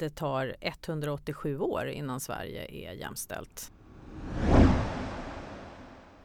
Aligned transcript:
det 0.00 0.10
tar 0.10 0.56
187 0.60 1.58
år 1.58 1.86
innan 1.86 2.20
Sverige 2.20 2.88
är 2.88 2.92
jämställt. 2.92 3.72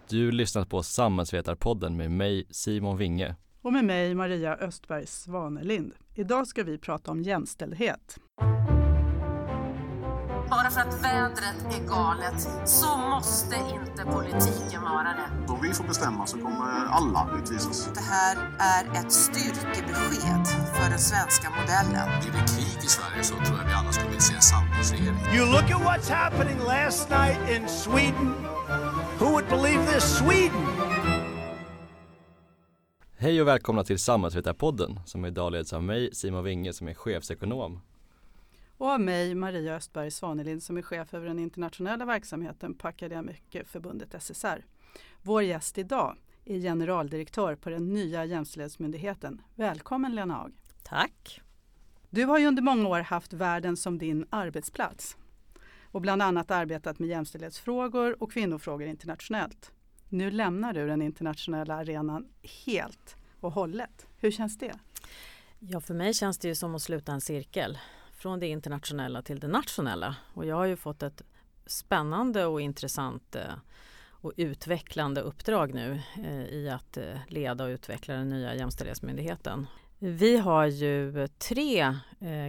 Du 0.09 0.31
lyssnar 0.31 0.65
på 0.65 0.83
Samhällsvetarpodden 0.83 1.97
med 1.97 2.11
mig 2.11 2.47
Simon 2.49 2.97
Winge. 2.97 3.35
Och 3.61 3.73
med 3.73 3.85
mig 3.85 4.15
Maria 4.15 4.55
Östberg 4.55 5.07
Svanelind. 5.07 5.93
Idag 6.13 6.47
ska 6.47 6.63
vi 6.63 6.77
prata 6.77 7.11
om 7.11 7.21
jämställdhet. 7.21 8.17
Bara 10.49 10.69
för 10.69 10.81
att 10.81 11.03
vädret 11.03 11.59
är 11.75 11.87
galet 11.87 12.49
så 12.65 12.97
måste 12.97 13.55
inte 13.55 14.05
politiken 14.05 14.81
vara 14.81 15.03
det. 15.03 15.53
Om 15.53 15.61
vi 15.61 15.73
får 15.73 15.83
bestämma 15.83 16.25
så 16.25 16.37
kommer 16.37 16.85
alla 16.89 17.29
utvisas. 17.39 17.89
Det 17.93 17.99
här 17.99 18.37
är 18.59 18.99
ett 18.99 19.11
styrkebesked 19.11 20.47
för 20.73 20.89
den 20.89 20.99
svenska 20.99 21.49
modellen. 21.49 22.21
Blir 22.21 22.31
det 22.31 22.47
krig 22.47 22.83
i 22.83 22.87
Sverige 22.87 23.23
så 23.23 23.35
tror 23.35 23.57
jag 23.59 23.65
vi 23.67 23.73
alla 23.73 23.91
skulle 23.91 24.07
vilja 24.07 24.21
se 24.21 24.35
en 24.35 24.41
samlingsregering. 24.41 25.19
You 25.35 25.45
look 25.45 25.63
at 25.63 25.81
what's 25.81 26.11
happening 26.13 26.57
last 26.59 27.09
night 27.09 27.39
in 27.49 27.67
Sweden. 27.67 28.33
Who 29.19 29.25
would 29.25 29.49
believe 29.49 29.93
this? 29.93 30.17
Sweden! 30.17 30.65
Hej 33.17 33.41
och 33.41 33.47
välkomna 33.47 33.83
till 33.83 33.99
Samhällsvetarpodden 33.99 34.99
som 35.05 35.25
idag 35.25 35.51
leds 35.51 35.73
av 35.73 35.83
mig 35.83 36.09
Simon 36.13 36.43
Winge 36.43 36.73
som 36.73 36.87
är 36.87 36.93
chefsekonom. 36.93 37.81
Och 38.77 38.87
av 38.87 39.01
mig 39.01 39.35
Maria 39.35 39.75
Östberg 39.75 40.11
Svanelind 40.11 40.63
som 40.63 40.77
är 40.77 40.81
chef 40.81 41.13
över 41.13 41.27
den 41.27 41.39
internationella 41.39 42.05
verksamheten 42.05 42.73
på 42.73 42.87
Akademikerförbundet 42.87 44.23
SSR. 44.23 44.65
Vår 45.21 45.43
gäst 45.43 45.77
idag 45.77 46.17
är 46.45 46.59
generaldirektör 46.59 47.55
på 47.55 47.69
den 47.69 47.93
nya 47.93 48.25
jämställdhetsmyndigheten. 48.25 49.41
Välkommen 49.55 50.15
Lena 50.15 50.33
Haag. 50.33 50.53
Tack! 50.83 51.41
Du 52.09 52.25
har 52.25 52.39
ju 52.39 52.47
under 52.47 52.61
många 52.61 52.89
år 52.89 52.99
haft 52.99 53.33
världen 53.33 53.77
som 53.77 53.97
din 53.97 54.25
arbetsplats 54.29 55.17
och 55.91 56.01
bland 56.01 56.21
annat 56.21 56.51
arbetat 56.51 56.99
med 56.99 57.09
jämställdhetsfrågor 57.09 58.23
och 58.23 58.31
kvinnofrågor 58.31 58.87
internationellt. 58.87 59.71
Nu 60.09 60.31
lämnar 60.31 60.73
du 60.73 60.87
den 60.87 61.01
internationella 61.01 61.75
arenan 61.75 62.27
helt 62.65 63.15
och 63.39 63.51
hållet. 63.51 64.07
Hur 64.17 64.31
känns 64.31 64.57
det? 64.57 64.73
Ja, 65.59 65.81
för 65.81 65.93
mig 65.93 66.13
känns 66.13 66.37
det 66.37 66.47
ju 66.47 66.55
som 66.55 66.75
att 66.75 66.81
sluta 66.81 67.11
en 67.11 67.21
cirkel 67.21 67.77
från 68.15 68.39
det 68.39 68.47
internationella 68.47 69.21
till 69.21 69.39
det 69.39 69.47
nationella. 69.47 70.15
Och 70.33 70.45
jag 70.45 70.55
har 70.55 70.65
ju 70.65 70.75
fått 70.75 71.03
ett 71.03 71.21
spännande 71.65 72.45
och 72.45 72.61
intressant 72.61 73.35
eh, 73.35 73.53
och 74.09 74.33
utvecklande 74.37 75.21
uppdrag 75.21 75.73
nu 75.73 76.01
eh, 76.23 76.45
i 76.45 76.69
att 76.69 76.97
eh, 76.97 77.03
leda 77.27 77.63
och 77.63 77.67
utveckla 77.67 78.13
den 78.13 78.29
nya 78.29 78.55
jämställdhetsmyndigheten. 78.55 79.67
Vi 79.99 80.37
har 80.37 80.65
ju 80.65 81.27
tre 81.27 81.97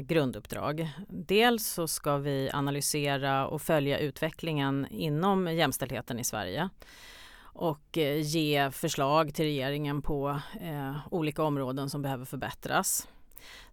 grunduppdrag. 0.02 0.90
Dels 1.08 1.66
så 1.66 1.88
ska 1.88 2.16
vi 2.16 2.50
analysera 2.52 3.46
och 3.46 3.62
följa 3.62 3.98
utvecklingen 3.98 4.86
inom 4.90 5.54
jämställdheten 5.54 6.18
i 6.18 6.24
Sverige 6.24 6.68
och 7.38 7.96
ge 8.22 8.70
förslag 8.70 9.34
till 9.34 9.44
regeringen 9.44 10.02
på 10.02 10.40
olika 11.10 11.42
områden 11.42 11.90
som 11.90 12.02
behöver 12.02 12.24
förbättras. 12.24 13.08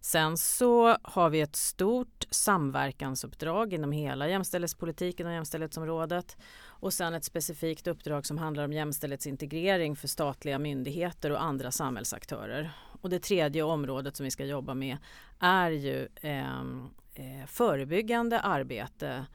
Sen 0.00 0.38
så 0.38 0.96
har 1.02 1.30
vi 1.30 1.40
ett 1.40 1.56
stort 1.56 2.24
samverkansuppdrag 2.30 3.72
inom 3.72 3.92
hela 3.92 4.28
jämställdhetspolitiken 4.28 5.26
och 5.26 5.32
jämställdhetsområdet 5.32 6.36
och 6.66 6.92
sen 6.92 7.14
ett 7.14 7.24
specifikt 7.24 7.86
uppdrag 7.86 8.26
som 8.26 8.38
handlar 8.38 8.64
om 8.64 8.72
jämställdhetsintegrering 8.72 9.96
för 9.96 10.08
statliga 10.08 10.58
myndigheter 10.58 11.30
och 11.30 11.42
andra 11.42 11.70
samhällsaktörer. 11.70 12.70
Och 13.00 13.10
det 13.10 13.18
tredje 13.18 13.62
området 13.62 14.16
som 14.16 14.24
vi 14.24 14.30
ska 14.30 14.44
jobba 14.44 14.74
med 14.74 14.96
är 15.38 15.70
ju 15.70 16.08
ehm, 16.20 16.90
eh, 17.14 17.46
förebyggande 17.46 18.40
arbete 18.40 19.26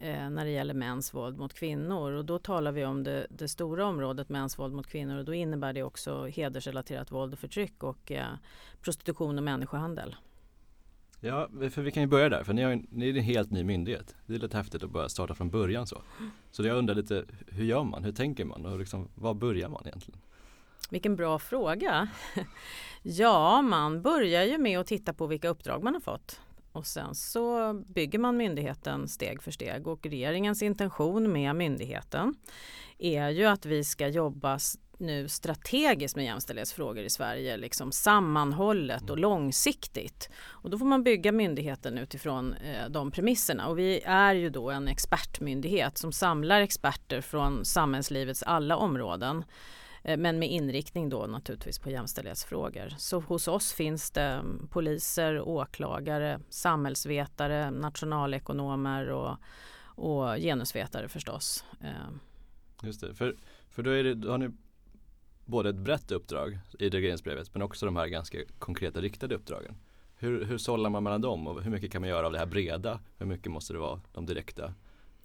eh, 0.00 0.30
när 0.30 0.44
det 0.44 0.50
gäller 0.50 0.74
mäns 0.74 1.14
våld 1.14 1.38
mot 1.38 1.54
kvinnor. 1.54 2.12
Och 2.12 2.24
då 2.24 2.38
talar 2.38 2.72
vi 2.72 2.84
om 2.84 3.04
det, 3.04 3.26
det, 3.30 3.48
stora 3.48 3.86
området 3.86 4.28
mäns 4.28 4.58
våld 4.58 4.74
mot 4.74 4.86
kvinnor 4.86 5.18
och 5.18 5.24
då 5.24 5.34
innebär 5.34 5.72
det 5.72 5.82
också 5.82 6.26
hedersrelaterat 6.26 7.12
våld 7.12 7.32
och 7.32 7.38
förtryck 7.38 7.82
och 7.82 8.12
eh, 8.12 8.26
prostitution 8.82 9.38
och 9.38 9.44
människohandel. 9.44 10.16
Ja, 11.20 11.48
för 11.70 11.82
vi 11.82 11.90
kan 11.90 12.02
ju 12.02 12.06
börja 12.06 12.28
där, 12.28 12.44
för 12.44 12.52
ni, 12.52 12.62
har, 12.62 12.80
ni 12.90 13.08
är 13.08 13.16
en 13.16 13.22
helt 13.22 13.50
ny 13.50 13.64
myndighet. 13.64 14.16
Det 14.26 14.34
är 14.34 14.38
lite 14.38 14.56
häftigt 14.56 14.82
att 14.82 14.90
börja 14.90 15.08
starta 15.08 15.34
från 15.34 15.50
början 15.50 15.86
så. 15.86 16.02
Så 16.50 16.66
jag 16.66 16.76
undrar 16.76 16.94
lite, 16.94 17.24
hur 17.46 17.64
gör 17.64 17.84
man? 17.84 18.04
Hur 18.04 18.12
tänker 18.12 18.44
man? 18.44 18.66
Och 18.66 18.78
liksom, 18.78 19.08
var 19.14 19.34
börjar 19.34 19.68
man 19.68 19.86
egentligen? 19.86 20.20
Vilken 20.90 21.16
bra 21.16 21.38
fråga. 21.38 22.08
ja, 23.02 23.62
man 23.62 24.02
börjar 24.02 24.44
ju 24.44 24.58
med 24.58 24.78
att 24.78 24.86
titta 24.86 25.12
på 25.12 25.26
vilka 25.26 25.48
uppdrag 25.48 25.82
man 25.82 25.94
har 25.94 26.00
fått. 26.00 26.40
Och 26.78 26.86
sen 26.86 27.14
så 27.14 27.72
bygger 27.72 28.18
man 28.18 28.36
myndigheten 28.36 29.08
steg 29.08 29.42
för 29.42 29.50
steg 29.50 29.86
och 29.86 30.06
regeringens 30.06 30.62
intention 30.62 31.32
med 31.32 31.56
myndigheten 31.56 32.34
är 32.98 33.28
ju 33.28 33.44
att 33.44 33.66
vi 33.66 33.84
ska 33.84 34.08
jobba 34.08 34.58
nu 34.98 35.28
strategiskt 35.28 36.16
med 36.16 36.24
jämställdhetsfrågor 36.24 37.04
i 37.04 37.10
Sverige, 37.10 37.56
liksom 37.56 37.92
sammanhållet 37.92 39.10
och 39.10 39.18
långsiktigt. 39.18 40.30
Och 40.46 40.70
då 40.70 40.78
får 40.78 40.86
man 40.86 41.02
bygga 41.02 41.32
myndigheten 41.32 41.98
utifrån 41.98 42.52
eh, 42.52 42.88
de 42.88 43.10
premisserna. 43.10 43.68
Och 43.68 43.78
vi 43.78 44.00
är 44.04 44.34
ju 44.34 44.50
då 44.50 44.70
en 44.70 44.88
expertmyndighet 44.88 45.98
som 45.98 46.12
samlar 46.12 46.60
experter 46.60 47.20
från 47.20 47.64
samhällslivets 47.64 48.42
alla 48.42 48.76
områden 48.76 49.44
Eh, 50.08 50.16
men 50.16 50.38
med 50.38 50.50
inriktning 50.50 51.08
då 51.08 51.26
naturligtvis 51.26 51.78
på 51.78 51.90
jämställdhetsfrågor. 51.90 52.88
Så 52.98 53.20
hos 53.20 53.48
oss 53.48 53.72
finns 53.72 54.10
det 54.10 54.22
mm, 54.22 54.68
poliser, 54.70 55.40
åklagare, 55.40 56.40
samhällsvetare, 56.48 57.70
nationalekonomer 57.70 59.08
och, 59.10 59.36
och 59.84 60.36
genusvetare 60.36 61.08
förstås. 61.08 61.64
Eh. 61.80 61.90
Just 62.82 63.00
det, 63.00 63.14
för, 63.14 63.36
för 63.70 63.82
då, 63.82 63.90
är 63.90 64.04
det, 64.04 64.14
då 64.14 64.30
har 64.30 64.38
ni 64.38 64.50
både 65.44 65.70
ett 65.70 65.76
brett 65.76 66.12
uppdrag 66.12 66.58
i 66.78 66.88
regleringsbrevet 66.88 67.54
men 67.54 67.62
också 67.62 67.86
de 67.86 67.96
här 67.96 68.06
ganska 68.06 68.38
konkreta 68.58 69.00
riktade 69.00 69.34
uppdragen. 69.34 69.74
Hur, 70.16 70.44
hur 70.44 70.58
sållar 70.58 70.90
man 70.90 71.02
mellan 71.02 71.20
dem 71.20 71.46
och 71.46 71.62
hur 71.62 71.70
mycket 71.70 71.92
kan 71.92 72.00
man 72.00 72.10
göra 72.10 72.26
av 72.26 72.32
det 72.32 72.38
här 72.38 72.46
breda? 72.46 73.00
Hur 73.18 73.26
mycket 73.26 73.52
måste 73.52 73.72
det 73.72 73.78
vara 73.78 74.00
de 74.12 74.26
direkta 74.26 74.74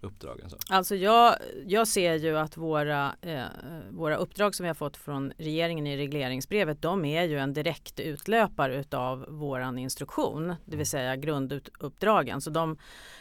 uppdragen? 0.04 0.50
Så? 0.50 0.58
Alltså 0.70 0.96
jag, 0.96 1.36
jag 1.66 1.88
ser 1.88 2.16
ju 2.16 2.38
att 2.38 2.58
våra, 2.58 3.16
eh, 3.22 3.46
våra 3.92 4.16
uppdrag 4.16 4.56
som 4.56 4.64
vi 4.64 4.68
har 4.68 4.74
fått 4.74 4.98
från 4.98 5.34
regeringen 5.38 5.88
i 5.88 5.98
regleringsbrevet 5.98 6.82
de 6.82 7.06
är 7.06 7.24
ju 7.24 7.40
en 7.40 7.54
direkt 7.54 8.00
utlöpare 8.00 8.80
utav 8.80 9.26
våran 9.30 9.78
instruktion, 9.78 10.48
det 10.48 10.56
vill 10.66 10.74
mm. 10.74 10.86
säga 10.86 11.16
grunduppdragen. 11.16 12.42
Så 12.42 12.50
de 12.50 12.78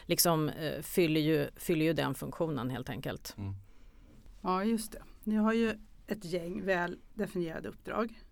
liksom 0.06 0.48
eh, 0.48 0.82
fyller, 0.82 1.20
ju, 1.20 1.48
fyller 1.56 1.84
ju 1.84 1.93
den 1.93 2.15
funktionen 2.15 2.70
helt 2.70 2.88
enkelt. 2.88 3.34
Mm. 3.38 3.54
Ja 4.43 4.64
just 4.64 4.93
det. 4.93 5.03
Ni 5.25 5.37
har 5.37 5.53
ju 5.53 5.78
ett 6.06 6.25
gäng 6.25 6.64
väl 6.64 6.99
definierade 7.14 7.69
uppdrag. 7.69 8.22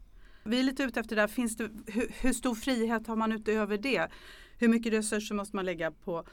Vi 0.45 0.61
är 0.61 0.63
lite 0.63 0.83
ute 0.83 1.01
efter 1.01 1.17
det 1.17 1.23
där, 1.23 1.29
finns 1.29 1.57
det, 1.57 1.71
hur, 1.87 2.13
hur 2.21 2.33
stor 2.33 2.55
frihet 2.55 3.07
har 3.07 3.17
man 3.17 3.33
utöver 3.33 3.79
det? 3.79 4.09
Hur 4.59 4.69
mycket 4.69 4.93
resurser 4.93 5.35
måste 5.35 5.57
man 5.57 5.65
lägga 5.65 5.91
på 5.91 6.25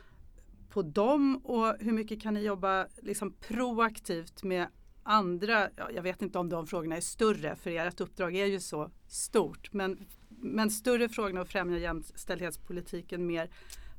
på 0.78 0.82
dem 0.84 1.38
och 1.44 1.76
hur 1.80 1.92
mycket 1.92 2.22
kan 2.22 2.34
ni 2.34 2.42
jobba 2.42 2.88
liksom 3.02 3.34
proaktivt 3.34 4.44
med 4.44 4.68
andra, 5.04 5.70
ja, 5.76 5.90
jag 5.96 6.02
vet 6.02 6.22
inte 6.22 6.40
om 6.40 6.50
de 6.50 6.68
frågorna 6.68 6.98
är 6.98 7.02
större 7.02 7.56
för 7.56 7.70
ert 7.70 8.02
uppdrag 8.02 8.36
är 8.36 8.46
ju 8.46 8.60
så 8.60 8.92
stort, 9.08 9.74
men, 9.74 10.08
men 10.30 10.70
större 10.72 11.10
frågorna 11.10 11.42
att 11.42 11.50
främja 11.50 11.78
jämställdhetspolitiken 11.78 13.28
mer 13.28 13.50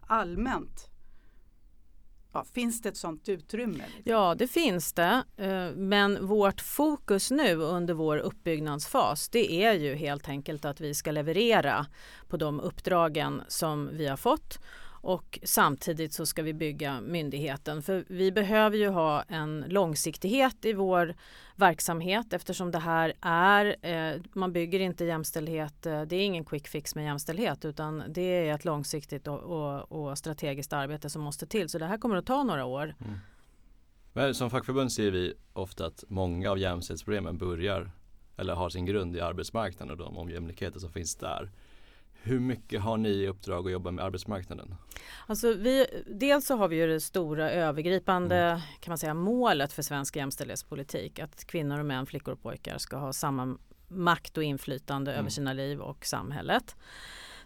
allmänt. 0.06 0.90
Ja, 2.32 2.44
finns 2.44 2.82
det 2.82 2.88
ett 2.88 2.96
sådant 2.96 3.28
utrymme? 3.28 3.84
Ja, 4.04 4.34
det 4.34 4.48
finns 4.48 4.92
det. 4.92 5.22
Eh, 5.36 5.70
men 5.76 6.26
vårt 6.26 6.60
fokus 6.60 7.30
nu 7.30 7.54
under 7.54 7.94
vår 7.94 8.18
uppbyggnadsfas 8.18 9.28
det 9.28 9.64
är 9.64 9.72
ju 9.72 9.94
helt 9.94 10.28
enkelt 10.28 10.64
att 10.64 10.80
vi 10.80 10.94
ska 10.94 11.10
leverera 11.10 11.86
på 12.28 12.36
de 12.36 12.60
uppdragen 12.60 13.42
som 13.48 13.90
vi 13.92 14.06
har 14.06 14.16
fått 14.16 14.58
och 15.00 15.38
samtidigt 15.42 16.12
så 16.12 16.26
ska 16.26 16.42
vi 16.42 16.54
bygga 16.54 17.00
myndigheten. 17.00 17.82
För 17.82 18.04
vi 18.08 18.32
behöver 18.32 18.76
ju 18.76 18.88
ha 18.88 19.22
en 19.22 19.64
långsiktighet 19.68 20.64
i 20.64 20.72
vår 20.72 21.14
verksamhet 21.56 22.32
eftersom 22.32 22.70
det 22.70 22.78
här 22.78 23.14
är, 23.20 23.76
eh, 23.82 24.20
man 24.32 24.52
bygger 24.52 24.80
inte 24.80 25.04
jämställdhet, 25.04 25.86
eh, 25.86 26.02
det 26.02 26.16
är 26.16 26.24
ingen 26.24 26.44
quick 26.44 26.68
fix 26.68 26.94
med 26.94 27.04
jämställdhet 27.04 27.64
utan 27.64 28.02
det 28.08 28.48
är 28.48 28.54
ett 28.54 28.64
långsiktigt 28.64 29.26
och, 29.26 29.38
och, 29.38 29.92
och 29.92 30.18
strategiskt 30.18 30.72
arbete 30.72 31.10
som 31.10 31.22
måste 31.22 31.46
till. 31.46 31.68
Så 31.68 31.78
det 31.78 31.86
här 31.86 31.98
kommer 31.98 32.16
att 32.16 32.26
ta 32.26 32.42
några 32.42 32.64
år. 32.64 32.94
Mm. 33.00 33.18
Men 34.12 34.34
som 34.34 34.50
fackförbund 34.50 34.92
ser 34.92 35.10
vi 35.10 35.34
ofta 35.52 35.86
att 35.86 36.04
många 36.08 36.50
av 36.50 36.58
jämställdhetsproblemen 36.58 37.38
börjar 37.38 37.90
eller 38.36 38.54
har 38.54 38.68
sin 38.68 38.86
grund 38.86 39.16
i 39.16 39.20
arbetsmarknaden 39.20 39.90
och 39.90 39.96
de 39.96 40.18
ojämlikheter 40.18 40.80
som 40.80 40.90
finns 40.90 41.16
där. 41.16 41.50
Hur 42.22 42.40
mycket 42.40 42.80
har 42.80 42.96
ni 42.96 43.08
i 43.08 43.28
uppdrag 43.28 43.66
att 43.66 43.72
jobba 43.72 43.90
med 43.90 44.04
arbetsmarknaden? 44.04 44.74
Alltså 45.26 45.52
vi, 45.52 45.86
dels 46.06 46.46
så 46.46 46.56
har 46.56 46.68
vi 46.68 46.76
ju 46.76 46.86
det 46.86 47.00
stora 47.00 47.50
övergripande 47.50 48.36
mm. 48.36 48.60
kan 48.80 48.90
man 48.90 48.98
säga, 48.98 49.14
målet 49.14 49.72
för 49.72 49.82
svensk 49.82 50.16
jämställdhetspolitik. 50.16 51.18
Att 51.18 51.44
kvinnor 51.44 51.78
och 51.78 51.86
män, 51.86 52.06
flickor 52.06 52.32
och 52.32 52.42
pojkar 52.42 52.78
ska 52.78 52.96
ha 52.96 53.12
samma 53.12 53.58
makt 53.88 54.36
och 54.36 54.42
inflytande 54.42 55.10
mm. 55.10 55.20
över 55.20 55.30
sina 55.30 55.52
liv 55.52 55.80
och 55.80 56.06
samhället. 56.06 56.76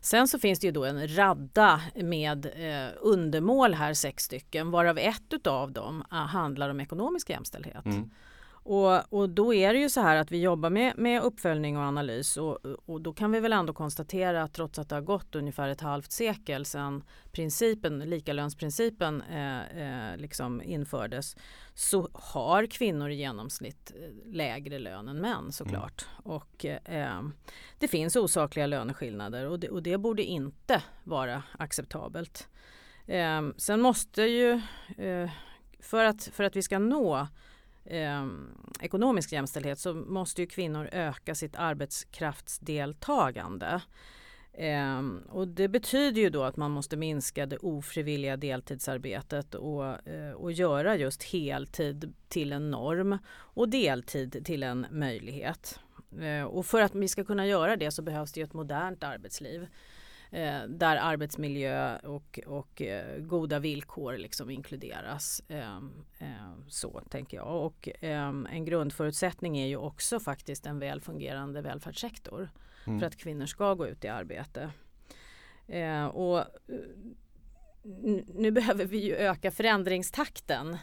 Sen 0.00 0.28
så 0.28 0.38
finns 0.38 0.58
det 0.58 0.66
ju 0.66 0.72
då 0.72 0.84
en 0.84 1.16
radda 1.16 1.80
med 1.94 2.46
eh, 2.46 2.92
undermål 3.00 3.74
här, 3.74 3.94
sex 3.94 4.24
stycken, 4.24 4.70
varav 4.70 4.98
ett 4.98 5.32
utav 5.32 5.72
dem 5.72 6.04
ah, 6.08 6.24
handlar 6.24 6.68
om 6.68 6.80
ekonomisk 6.80 7.30
jämställdhet. 7.30 7.84
Mm. 7.84 8.10
Och, 8.64 9.12
och 9.12 9.28
då 9.28 9.54
är 9.54 9.72
det 9.72 9.78
ju 9.78 9.88
så 9.88 10.00
här 10.00 10.16
att 10.16 10.30
vi 10.30 10.40
jobbar 10.40 10.70
med, 10.70 10.98
med 10.98 11.22
uppföljning 11.22 11.76
och 11.76 11.82
analys 11.82 12.36
och, 12.36 12.58
och 12.64 13.00
då 13.00 13.12
kan 13.12 13.32
vi 13.32 13.40
väl 13.40 13.52
ändå 13.52 13.72
konstatera 13.72 14.42
att 14.42 14.54
trots 14.54 14.78
att 14.78 14.88
det 14.88 14.94
har 14.94 15.02
gått 15.02 15.34
ungefär 15.34 15.68
ett 15.68 15.80
halvt 15.80 16.12
sekel 16.12 16.64
sedan 16.64 17.04
principen, 17.32 17.98
likalönsprincipen 17.98 19.22
eh, 19.22 20.10
eh, 20.10 20.16
liksom 20.16 20.62
infördes 20.62 21.36
så 21.74 22.08
har 22.12 22.66
kvinnor 22.66 23.10
i 23.10 23.14
genomsnitt 23.14 23.92
eh, 23.94 24.32
lägre 24.32 24.78
lön 24.78 25.08
än 25.08 25.20
män 25.20 25.52
såklart. 25.52 26.06
Mm. 26.24 26.36
Och 26.36 26.64
eh, 26.64 27.22
det 27.78 27.88
finns 27.88 28.16
osakliga 28.16 28.66
löneskillnader 28.66 29.48
och 29.48 29.60
det, 29.60 29.68
och 29.68 29.82
det 29.82 29.98
borde 29.98 30.22
inte 30.22 30.82
vara 31.04 31.42
acceptabelt. 31.58 32.48
Eh, 33.06 33.42
sen 33.56 33.80
måste 33.80 34.22
ju 34.22 34.50
eh, 34.98 35.30
för 35.80 36.04
att, 36.04 36.24
för 36.32 36.44
att 36.44 36.56
vi 36.56 36.62
ska 36.62 36.78
nå 36.78 37.26
eh, 37.84 38.26
ekonomisk 38.80 39.32
jämställdhet 39.32 39.78
så 39.78 39.94
måste 39.94 40.40
ju 40.40 40.46
kvinnor 40.46 40.88
öka 40.92 41.34
sitt 41.34 41.56
arbetskraftsdeltagande. 41.56 43.80
Eh, 44.54 45.02
och 45.28 45.48
det 45.48 45.68
betyder 45.68 46.20
ju 46.20 46.30
då 46.30 46.42
att 46.42 46.56
man 46.56 46.70
måste 46.70 46.96
minska 46.96 47.46
det 47.46 47.58
ofrivilliga 47.58 48.36
deltidsarbetet 48.36 49.54
och, 49.54 50.08
eh, 50.08 50.32
och 50.32 50.52
göra 50.52 50.96
just 50.96 51.22
heltid 51.22 52.14
till 52.28 52.52
en 52.52 52.70
norm 52.70 53.18
och 53.32 53.68
deltid 53.68 54.44
till 54.44 54.62
en 54.62 54.86
möjlighet. 54.90 55.80
Eh, 56.20 56.44
och 56.44 56.66
för 56.66 56.80
att 56.80 56.94
vi 56.94 57.08
ska 57.08 57.24
kunna 57.24 57.46
göra 57.46 57.76
det 57.76 57.90
så 57.90 58.02
behövs 58.02 58.32
det 58.32 58.40
ju 58.40 58.44
ett 58.44 58.52
modernt 58.52 59.04
arbetsliv 59.04 59.66
eh, 60.32 60.62
där 60.68 60.96
arbetsmiljö 60.96 61.98
och, 61.98 62.40
och 62.46 62.82
eh, 62.82 63.18
goda 63.18 63.58
villkor 63.58 64.16
liksom 64.16 64.50
inkluderas. 64.50 65.42
Eh, 65.48 65.76
eh 66.18 66.52
så 66.68 67.00
tänker 67.10 67.36
jag. 67.36 67.64
Och 67.64 67.88
eh, 68.00 68.28
en 68.28 68.64
grundförutsättning 68.64 69.58
är 69.58 69.66
ju 69.66 69.76
också 69.76 70.20
faktiskt 70.20 70.66
en 70.66 70.78
väl 70.78 71.00
fungerande 71.00 71.62
välfärdssektor 71.62 72.50
mm. 72.86 73.00
för 73.00 73.06
att 73.06 73.16
kvinnor 73.16 73.46
ska 73.46 73.74
gå 73.74 73.86
ut 73.86 74.04
i 74.04 74.08
arbete. 74.08 74.70
Eh, 75.68 76.06
och 76.06 76.44
nu 78.34 78.50
behöver 78.50 78.84
vi 78.84 78.98
ju 78.98 79.14
öka 79.16 79.50
förändringstakten 79.50 80.76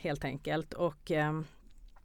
helt 0.00 0.24
enkelt. 0.24 0.74
Och 0.74 1.10
Eh, 1.10 1.40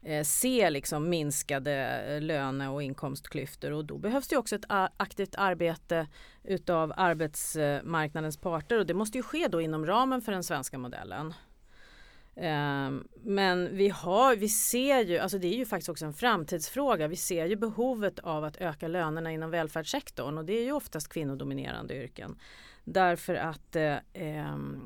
Eh, 0.06 0.24
se 0.24 0.70
liksom 0.70 1.10
minskade 1.10 1.74
eh, 2.08 2.22
löne 2.22 2.70
och 2.70 2.84
inkomstklyftor 2.84 3.72
och 3.72 3.86
då 3.86 3.98
behövs 3.98 4.28
det 4.28 4.38
också 4.38 4.56
ett 4.56 4.66
aktivt 4.98 5.36
arbete 5.36 6.08
utav 6.44 6.94
arbetsmarknadens 6.98 8.38
parter 8.38 8.80
och 8.80 8.86
det 8.86 8.94
måste 8.94 9.18
ju 9.18 9.24
ske 9.24 9.48
då 9.48 9.62
inom 9.62 9.86
ramen 9.86 10.22
för 10.22 10.32
den 10.32 10.44
svenska 10.44 10.78
modellen. 10.78 11.34
Eh, 12.36 12.92
men 13.24 13.78
vi, 13.78 13.90
har, 13.90 14.36
vi 14.36 14.50
ser 14.50 15.00
ju, 15.00 15.18
alltså 15.18 15.38
det 15.38 15.48
är 15.48 15.58
ju 15.58 15.66
faktiskt 15.66 15.90
också 15.90 16.06
en 16.06 16.14
framtidsfråga, 16.14 17.08
vi 17.08 17.16
ser 17.16 17.46
ju 17.46 17.56
behovet 17.56 18.20
av 18.20 18.44
att 18.44 18.58
öka 18.58 18.88
lönerna 18.88 19.32
inom 19.32 19.52
välfärdssektorn 19.52 20.38
och 20.38 20.46
det 20.46 20.54
är 20.54 20.64
ju 20.64 20.72
oftast 20.72 21.10
kvinnodominerande 21.10 21.96
yrken. 21.96 22.40
Därför 22.84 23.36
att 23.36 23.76
eh, 23.76 23.98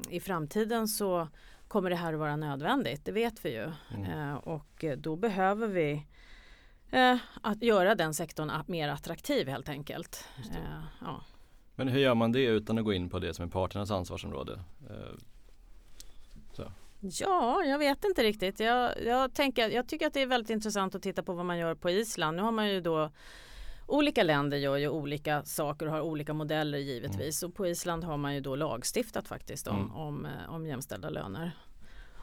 i 0.09 0.19
framtiden 0.19 0.87
så 0.87 1.27
kommer 1.69 1.89
det 1.89 1.95
här 1.95 2.13
att 2.13 2.19
vara 2.19 2.35
nödvändigt, 2.35 3.05
det 3.05 3.11
vet 3.11 3.45
vi 3.45 3.49
ju. 3.49 3.71
Mm. 3.95 4.11
Eh, 4.11 4.35
och 4.35 4.85
då 4.97 5.15
behöver 5.15 5.67
vi 5.67 6.05
eh, 6.91 7.17
att 7.41 7.63
göra 7.63 7.95
den 7.95 8.13
sektorn 8.13 8.51
mer 8.65 8.89
attraktiv 8.89 9.47
helt 9.47 9.69
enkelt. 9.69 10.27
Eh, 10.37 10.83
ja. 11.01 11.23
Men 11.75 11.87
hur 11.87 11.99
gör 11.99 12.15
man 12.15 12.31
det 12.31 12.43
utan 12.43 12.77
att 12.77 12.85
gå 12.85 12.93
in 12.93 13.09
på 13.09 13.19
det 13.19 13.33
som 13.33 13.45
är 13.45 13.49
parternas 13.49 13.91
ansvarsområde? 13.91 14.59
Så. 16.53 16.71
Ja, 16.99 17.63
jag 17.63 17.79
vet 17.79 18.05
inte 18.05 18.23
riktigt. 18.23 18.59
Jag, 18.59 19.03
jag, 19.05 19.33
tänker, 19.33 19.69
jag 19.69 19.87
tycker 19.87 20.07
att 20.07 20.13
det 20.13 20.21
är 20.21 20.27
väldigt 20.27 20.49
intressant 20.49 20.95
att 20.95 21.01
titta 21.01 21.23
på 21.23 21.33
vad 21.33 21.45
man 21.45 21.57
gör 21.57 21.75
på 21.75 21.89
Island. 21.89 22.37
Nu 22.37 22.43
har 22.43 22.51
man 22.51 22.69
ju 22.69 22.81
då 22.81 23.11
Olika 23.89 24.23
länder 24.23 24.57
gör 24.57 24.77
ju 24.77 24.89
olika 24.89 25.43
saker 25.43 25.85
och 25.85 25.91
har 25.91 26.01
olika 26.01 26.33
modeller 26.33 26.77
givetvis. 26.77 27.43
Mm. 27.43 27.49
Och 27.49 27.55
på 27.55 27.67
Island 27.67 28.03
har 28.03 28.17
man 28.17 28.35
ju 28.35 28.41
då 28.41 28.55
lagstiftat 28.55 29.27
faktiskt 29.27 29.67
om, 29.67 29.77
mm. 29.77 29.91
om, 29.91 30.25
eh, 30.25 30.53
om 30.53 30.67
jämställda 30.67 31.09
löner. 31.09 31.51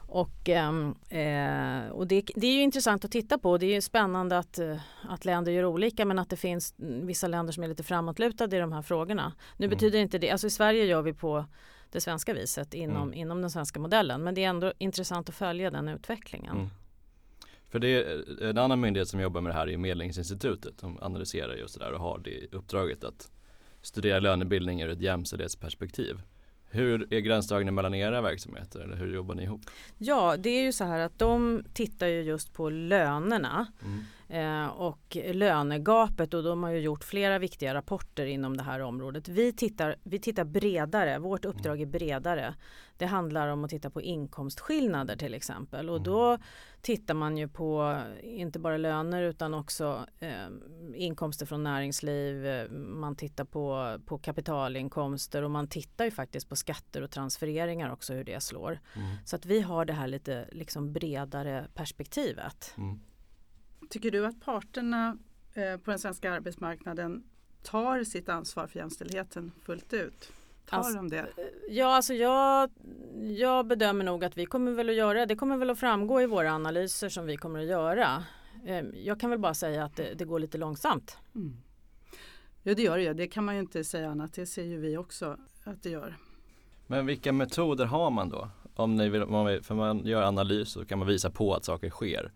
Och, 0.08 0.48
ehm, 0.48 0.94
eh, 1.08 1.90
och 1.90 2.06
det, 2.06 2.30
det, 2.34 2.46
är 2.46 2.52
ju 2.52 2.62
intressant 2.62 3.04
att 3.04 3.10
titta 3.10 3.38
på. 3.38 3.58
Det 3.58 3.66
är 3.66 3.74
ju 3.74 3.80
spännande 3.80 4.38
att, 4.38 4.58
eh, 4.58 4.76
att 5.08 5.24
länder 5.24 5.52
gör 5.52 5.64
olika 5.64 6.04
men 6.04 6.18
att 6.18 6.30
det 6.30 6.36
finns 6.36 6.74
vissa 6.78 7.28
länder 7.28 7.52
som 7.52 7.64
är 7.64 7.68
lite 7.68 7.82
framåtlutade 7.82 8.56
i 8.56 8.60
de 8.60 8.72
här 8.72 8.82
frågorna. 8.82 9.32
Nu 9.56 9.66
mm. 9.66 9.76
betyder 9.76 9.98
inte 9.98 10.18
det, 10.18 10.30
alltså 10.30 10.46
i 10.46 10.50
Sverige 10.50 10.84
gör 10.84 11.02
vi 11.02 11.12
på 11.12 11.44
det 11.90 12.00
svenska 12.00 12.34
viset 12.34 12.74
inom, 12.74 13.02
mm. 13.02 13.14
inom 13.14 13.40
den 13.40 13.50
svenska 13.50 13.80
modellen 13.80 14.22
men 14.22 14.34
det 14.34 14.44
är 14.44 14.48
ändå 14.48 14.72
intressant 14.78 15.28
att 15.28 15.34
följa 15.34 15.70
den 15.70 15.88
utvecklingen. 15.88 16.70
För 17.68 17.78
det 17.78 17.88
är 17.88 18.42
en 18.42 18.58
annan 18.58 18.80
myndighet 18.80 19.08
som 19.08 19.20
jobbar 19.20 19.40
med 19.40 19.50
det 19.50 19.54
här 19.54 19.68
är 19.68 19.76
Medlingsinstitutet 19.76 20.80
som 20.80 20.98
analyserar 21.02 21.54
just 21.54 21.78
det 21.78 21.84
där 21.84 21.92
och 21.92 22.00
har 22.00 22.18
det 22.18 22.54
uppdraget 22.54 23.04
att 23.04 23.30
studera 23.82 24.20
lönebildning 24.20 24.82
ur 24.82 24.90
ett 24.90 25.00
jämställdhetsperspektiv. 25.00 26.20
Hur 26.70 27.14
är 27.14 27.20
gränsdragningen 27.20 27.74
mellan 27.74 27.94
era 27.94 28.20
verksamheter 28.20 28.80
eller 28.80 28.96
hur 28.96 29.14
jobbar 29.14 29.34
ni 29.34 29.42
ihop? 29.42 29.60
Ja, 29.98 30.36
det 30.36 30.50
är 30.50 30.62
ju 30.62 30.72
så 30.72 30.84
här 30.84 31.00
att 31.00 31.18
de 31.18 31.64
tittar 31.74 32.06
ju 32.06 32.22
just 32.22 32.52
på 32.52 32.70
lönerna 32.70 33.66
mm. 33.84 34.04
Eh, 34.28 34.66
och 34.66 35.16
lönegapet 35.32 36.34
och 36.34 36.42
de 36.42 36.62
har 36.62 36.70
ju 36.70 36.80
gjort 36.80 37.04
flera 37.04 37.38
viktiga 37.38 37.74
rapporter 37.74 38.26
inom 38.26 38.56
det 38.56 38.62
här 38.62 38.80
området. 38.80 39.28
Vi 39.28 39.52
tittar, 39.52 39.96
vi 40.02 40.18
tittar 40.18 40.44
bredare, 40.44 41.18
vårt 41.18 41.44
uppdrag 41.44 41.80
är 41.80 41.86
bredare. 41.86 42.54
Det 42.96 43.06
handlar 43.06 43.48
om 43.48 43.64
att 43.64 43.70
titta 43.70 43.90
på 43.90 44.02
inkomstskillnader 44.02 45.16
till 45.16 45.34
exempel 45.34 45.90
och 45.90 46.02
då 46.02 46.26
mm. 46.28 46.40
tittar 46.80 47.14
man 47.14 47.36
ju 47.36 47.48
på 47.48 48.00
inte 48.22 48.58
bara 48.58 48.76
löner 48.76 49.22
utan 49.22 49.54
också 49.54 50.06
eh, 50.18 50.46
inkomster 50.94 51.46
från 51.46 51.62
näringsliv. 51.62 52.46
Eh, 52.46 52.68
man 52.70 53.16
tittar 53.16 53.44
på, 53.44 53.98
på 54.06 54.18
kapitalinkomster 54.18 55.42
och 55.42 55.50
man 55.50 55.68
tittar 55.68 56.04
ju 56.04 56.10
faktiskt 56.10 56.48
på 56.48 56.56
skatter 56.56 57.02
och 57.02 57.10
transfereringar 57.10 57.92
också 57.92 58.14
hur 58.14 58.24
det 58.24 58.42
slår. 58.42 58.80
Mm. 58.94 59.16
Så 59.24 59.36
att 59.36 59.46
vi 59.46 59.60
har 59.60 59.84
det 59.84 59.92
här 59.92 60.08
lite 60.08 60.48
liksom 60.52 60.92
bredare 60.92 61.66
perspektivet. 61.74 62.74
Mm. 62.76 63.00
Tycker 63.88 64.10
du 64.10 64.26
att 64.26 64.40
parterna 64.40 65.18
eh, 65.54 65.76
på 65.80 65.90
den 65.90 65.98
svenska 65.98 66.32
arbetsmarknaden 66.32 67.24
tar 67.62 68.04
sitt 68.04 68.28
ansvar 68.28 68.66
för 68.66 68.78
jämställdheten 68.78 69.52
fullt 69.62 69.92
ut? 69.92 70.32
Tar 70.66 70.76
alltså, 70.76 70.96
de 70.96 71.08
det? 71.08 71.26
Ja, 71.68 71.96
alltså 71.96 72.14
jag, 72.14 72.70
jag 73.36 73.66
bedömer 73.66 74.04
nog 74.04 74.24
att 74.24 74.36
vi 74.36 74.46
kommer 74.46 74.72
väl 74.72 74.88
att 74.88 74.94
göra 74.94 75.26
det. 75.26 75.36
kommer 75.36 75.56
väl 75.56 75.70
att 75.70 75.78
framgå 75.78 76.22
i 76.22 76.26
våra 76.26 76.52
analyser 76.52 77.08
som 77.08 77.26
vi 77.26 77.36
kommer 77.36 77.60
att 77.60 77.66
göra. 77.66 78.24
Ehm, 78.66 78.92
jag 78.94 79.20
kan 79.20 79.30
väl 79.30 79.38
bara 79.38 79.54
säga 79.54 79.84
att 79.84 79.96
det, 79.96 80.14
det 80.14 80.24
går 80.24 80.38
lite 80.38 80.58
långsamt. 80.58 81.18
Mm. 81.34 81.56
Ja 82.62 82.74
det 82.74 82.82
gör 82.82 82.98
det 82.98 83.12
Det 83.12 83.26
kan 83.26 83.44
man 83.44 83.54
ju 83.54 83.60
inte 83.60 83.84
säga 83.84 84.10
annat. 84.10 84.32
Det 84.32 84.46
ser 84.46 84.64
ju 84.64 84.80
vi 84.80 84.96
också 84.96 85.36
att 85.64 85.82
det 85.82 85.90
gör. 85.90 86.16
Men 86.86 87.06
vilka 87.06 87.32
metoder 87.32 87.84
har 87.84 88.10
man 88.10 88.28
då? 88.28 88.48
Om 88.74 88.96
ni 88.96 89.08
vill, 89.08 89.22
för 89.62 89.74
man 89.74 90.06
gör 90.06 90.22
analys 90.22 90.68
så 90.68 90.84
kan 90.84 90.98
man 90.98 91.08
visa 91.08 91.30
på 91.30 91.54
att 91.54 91.64
saker 91.64 91.90
sker. 91.90 92.32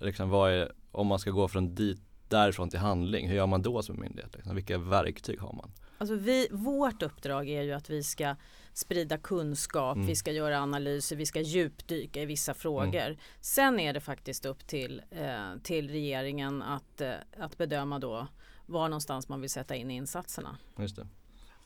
Liksom 0.00 0.28
vad 0.28 0.52
är, 0.52 0.72
om 0.92 1.06
man 1.06 1.18
ska 1.18 1.30
gå 1.30 1.48
från 1.48 1.74
dit, 1.74 2.00
därifrån 2.28 2.70
till 2.70 2.78
handling, 2.78 3.28
hur 3.28 3.36
gör 3.36 3.46
man 3.46 3.62
då 3.62 3.82
som 3.82 4.00
myndighet? 4.00 4.34
Liksom? 4.34 4.54
Vilka 4.54 4.78
verktyg 4.78 5.40
har 5.40 5.52
man? 5.52 5.72
Alltså 5.98 6.14
vi, 6.14 6.48
vårt 6.50 7.02
uppdrag 7.02 7.48
är 7.48 7.62
ju 7.62 7.72
att 7.72 7.90
vi 7.90 8.02
ska 8.02 8.36
sprida 8.72 9.18
kunskap, 9.18 9.96
mm. 9.96 10.06
vi 10.06 10.16
ska 10.16 10.32
göra 10.32 10.60
analyser, 10.60 11.16
vi 11.16 11.26
ska 11.26 11.40
djupdyka 11.40 12.22
i 12.22 12.26
vissa 12.26 12.54
frågor. 12.54 13.06
Mm. 13.06 13.18
Sen 13.40 13.80
är 13.80 13.92
det 13.92 14.00
faktiskt 14.00 14.46
upp 14.46 14.66
till, 14.66 15.02
eh, 15.10 15.56
till 15.62 15.90
regeringen 15.90 16.62
att, 16.62 17.00
eh, 17.00 17.12
att 17.38 17.58
bedöma 17.58 17.98
då 17.98 18.28
var 18.66 18.88
någonstans 18.88 19.28
man 19.28 19.40
vill 19.40 19.50
sätta 19.50 19.74
in 19.74 19.90
insatserna. 19.90 20.58
Just 20.78 20.96
det. 20.96 21.06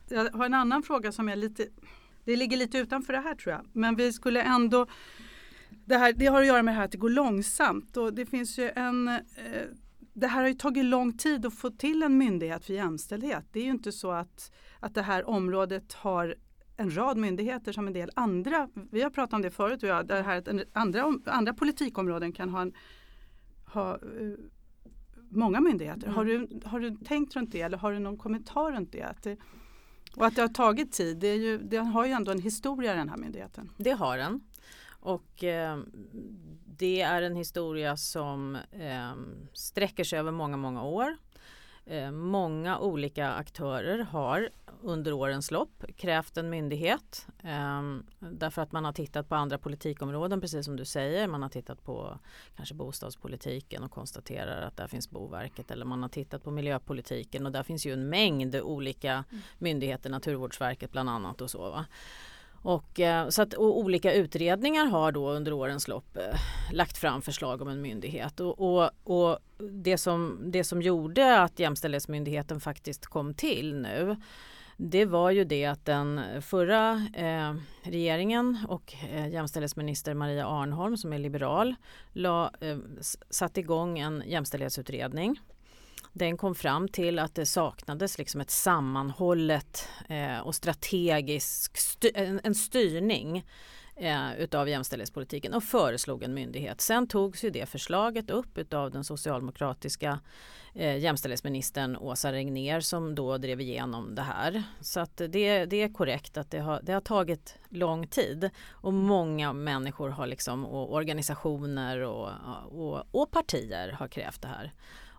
Jag 0.09 0.31
har 0.31 0.47
en 0.47 0.55
annan 0.55 0.83
fråga 0.83 1.13
som 1.13 1.29
är 1.29 1.37
lite, 1.37 1.69
det 2.25 2.37
ligger 2.37 2.57
lite 2.57 2.79
utanför 2.79 3.13
det 3.13 3.21
här 3.21 3.35
tror 3.35 3.55
jag, 3.55 3.67
men 3.73 3.97
vi 3.97 4.13
skulle 4.13 4.43
ändå 4.43 4.87
det, 5.85 5.97
här, 5.97 6.13
det 6.13 6.27
har 6.27 6.41
att 6.41 6.47
göra 6.47 6.63
med 6.63 6.75
det 6.75 6.77
här 6.77 6.85
att 6.85 6.93
det 6.93 6.99
går 6.99 7.11
långsamt 7.11 7.97
och 7.97 8.15
det 8.15 8.27
finns 8.27 8.59
ju 8.59 8.71
en 8.77 9.09
eh, 9.09 9.23
det 10.15 10.27
här 10.27 10.41
har 10.41 10.49
ju 10.49 10.55
tagit 10.55 10.85
lång 10.85 11.17
tid 11.17 11.47
att 11.47 11.55
få 11.55 11.71
till 11.71 12.03
en 12.03 12.19
myndighet 12.19 12.65
för 12.65 12.75
jämställdhet. 12.75 13.45
Det 13.53 13.61
är 13.61 13.65
ju 13.65 13.71
inte 13.71 13.93
så 13.93 14.11
att, 14.11 14.53
att 14.81 14.95
det 14.95 15.03
här 15.03 15.29
området 15.29 15.93
har 15.93 16.35
en 16.77 16.97
rad 16.97 17.17
myndigheter 17.17 17.73
som 17.73 17.87
en 17.87 17.93
del 17.93 18.11
andra, 18.15 18.69
vi 18.91 19.03
har 19.03 19.11
pratat 19.11 19.35
om 19.35 19.43
det 19.43 19.51
förut, 19.51 19.83
och 19.83 19.89
jag, 19.89 20.07
det 20.07 20.23
här, 20.23 20.65
andra, 20.73 21.15
andra 21.25 21.55
politikområden 21.55 22.33
kan 22.33 22.49
ha, 22.49 22.63
en, 22.63 22.73
ha 23.67 23.99
uh, 24.21 24.35
många 25.31 25.61
myndigheter. 25.61 26.07
Mm. 26.07 26.15
Har, 26.15 26.25
du, 26.25 26.61
har 26.65 26.81
du 26.81 26.97
tänkt 26.97 27.37
runt 27.37 27.53
det 27.53 27.61
eller 27.61 27.79
har 27.79 27.93
du 27.93 27.99
någon 27.99 28.19
kommentar 28.19 28.73
runt 28.73 28.93
det? 28.93 29.03
Att 29.03 29.23
det 29.23 29.37
och 30.17 30.27
att 30.27 30.37
det 30.37 30.43
har 30.43 30.49
tagit 30.49 30.93
tid, 30.93 31.19
det, 31.19 31.29
är 31.29 31.37
ju, 31.37 31.59
det 31.59 31.77
har 31.77 32.07
ju 32.07 32.13
ändå 32.13 32.33
en 32.33 32.43
historia 32.43 32.95
den 32.95 33.09
här 33.09 33.17
myndigheten. 33.17 33.71
Det 33.77 33.91
har 33.91 34.19
den. 34.19 34.41
Och 35.05 35.45
eh, 35.45 35.79
det 36.67 37.01
är 37.01 37.23
en 37.23 37.37
historia 37.37 37.97
som 37.97 38.57
eh, 38.73 39.13
sträcker 39.53 40.05
sig 40.05 40.19
över 40.19 40.33
många, 40.33 40.57
många 40.57 40.83
år. 40.83 41.17
Eh, 41.87 42.11
många 42.11 42.79
olika 42.79 43.33
aktörer 43.33 43.99
har 43.99 44.49
under 44.83 45.13
årens 45.13 45.51
lopp 45.51 45.85
krävt 45.97 46.37
en 46.37 46.51
myndighet 46.51 47.27
eh, 47.43 47.83
därför 48.19 48.63
att 48.63 48.73
man 48.73 48.85
har 48.85 48.93
tittat 48.93 49.29
på 49.29 49.35
andra 49.35 49.59
politikområden 49.59 50.41
precis 50.41 50.65
som 50.65 50.77
du 50.77 50.85
säger. 50.85 51.29
Man 51.29 51.43
har 51.43 51.49
tittat 51.49 51.85
på 51.85 52.19
kanske 52.57 52.75
bostadspolitiken 52.75 53.83
och 53.83 53.91
konstaterar 53.91 54.63
att 54.63 54.77
där 54.77 54.87
finns 54.87 55.11
Boverket 55.11 55.71
eller 55.71 55.85
man 55.85 56.03
har 56.03 56.09
tittat 56.09 56.43
på 56.43 56.51
miljöpolitiken 56.51 57.47
och 57.47 57.53
där 57.53 57.63
finns 57.63 57.87
ju 57.87 57.93
en 57.93 58.09
mängd 58.09 58.57
olika 58.57 59.13
mm. 59.13 59.43
myndigheter, 59.59 60.11
Naturvårdsverket 60.11 60.93
bland 60.93 61.11
annat 61.11 61.41
och 61.41 61.51
så. 61.51 61.71
Va? 61.71 61.87
Och, 62.65 63.01
eh, 63.01 63.29
så 63.29 63.43
att, 63.43 63.55
och 63.55 63.79
olika 63.79 64.13
utredningar 64.13 64.87
har 64.87 65.13
då 65.13 65.31
under 65.31 65.53
årens 65.53 65.89
lopp 65.89 66.17
eh, 66.17 66.23
lagt 66.73 66.99
fram 66.99 67.23
förslag 67.23 67.63
om 67.63 67.69
en 67.69 67.83
myndighet. 67.83 68.41
Och, 68.41 68.61
och, 68.61 68.91
och, 69.05 69.39
det, 69.71 69.99
som, 69.99 70.41
det 70.45 70.65
som 70.65 70.83
gjorde 70.83 71.41
att 71.41 71.59
Jämställdhetsmyndigheten 71.59 72.61
faktiskt 72.61 73.07
kom 73.07 73.35
till 73.35 73.75
nu 73.75 74.17
det 74.77 75.05
var 75.05 75.31
ju 75.31 75.45
det 75.45 75.65
att 75.65 75.85
den 75.85 76.21
förra 76.43 77.07
eh, 77.15 77.55
regeringen 77.83 78.59
och 78.69 78.95
eh, 79.13 79.29
jämställdhetsminister 79.29 80.15
Maria 80.15 80.47
Arnholm 80.47 80.97
som 80.97 81.13
är 81.13 81.19
liberal 81.19 81.75
la, 82.13 82.51
eh, 82.61 82.79
satte 83.31 83.61
igång 83.61 83.99
en 83.99 84.23
jämställdhetsutredning 84.27 85.41
den 86.17 86.37
kom 86.37 86.55
fram 86.55 86.89
till 86.89 87.19
att 87.19 87.35
det 87.35 87.47
saknades 87.47 88.19
liksom 88.19 88.41
ett 88.41 88.51
sammanhållet 88.51 89.89
eh, 90.09 90.39
och 90.39 90.55
strategisk 90.55 91.77
styr, 91.77 92.11
en, 92.15 92.41
en, 92.45 92.55
styrning 92.55 93.47
eh, 93.97 94.35
utav 94.39 94.69
jämställdhetspolitiken 94.69 95.55
och 95.55 95.65
föreslog 95.65 96.23
en 96.23 96.35
myndighet. 96.35 96.81
Sen 96.81 97.07
togs 97.07 97.45
ju 97.45 97.51
det 97.51 97.67
förslaget 97.67 98.31
upp 98.31 98.59
utav 98.59 98.91
den 98.91 99.05
socialdemokratiska 99.05 100.21
eh, 100.75 100.97
jämställdhetsministern 100.97 101.97
Åsa 101.97 102.33
Regner 102.33 102.81
som 102.81 103.15
då 103.15 103.39
drev 103.39 103.61
igenom 103.61 104.15
det 104.15 104.23
här. 104.23 104.63
Så 104.81 105.01
att 105.01 105.17
det, 105.17 105.65
det 105.65 105.83
är 105.83 105.93
korrekt 105.93 106.37
att 106.37 106.51
det 106.51 106.59
har, 106.59 106.81
det 106.83 106.93
har 106.93 107.01
tagit 107.01 107.59
lång 107.69 108.07
tid 108.07 108.51
och 108.71 108.93
många 108.93 109.53
människor 109.53 110.09
har 110.09 110.27
liksom, 110.27 110.65
och 110.65 110.93
organisationer 110.95 111.99
och, 112.01 112.31
och, 112.69 113.03
och 113.11 113.31
partier 113.31 113.93
har 113.93 114.09
krävt 114.09 114.43
det 114.43 114.49
här. 114.49 114.73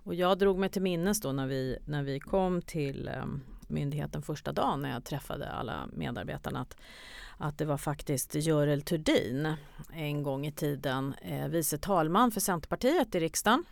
Och 0.06 0.16
jag 0.16 0.38
drog 0.38 0.60
mig 0.60 0.70
till 0.70 0.82
minnes 0.82 1.22
då 1.22 1.32
när 1.32 1.48
vi, 1.48 1.78
när 1.86 2.04
vi 2.04 2.20
kom 2.20 2.62
till 2.62 3.08
eh, 3.08 3.26
myndigheten 3.68 4.22
första 4.22 4.52
dagen 4.52 4.82
när 4.82 4.92
jag 4.92 5.04
träffade 5.04 5.52
alla 5.52 5.90
medarbetarna 5.94 6.62
att, 6.62 6.78
att 7.38 7.58
det 7.58 7.66
var 7.66 7.78
faktiskt 7.78 8.36
Görel 8.36 8.82
Thurdin 8.82 9.54
en 9.94 10.24
gång 10.24 10.46
i 10.46 10.52
tiden 10.52 11.14
eh, 11.22 11.48
vice 11.48 11.78
talman 11.78 12.32
för 12.32 12.42
Centerpartiet 12.42 13.16
i 13.16 13.20
riksdagen 13.20 13.66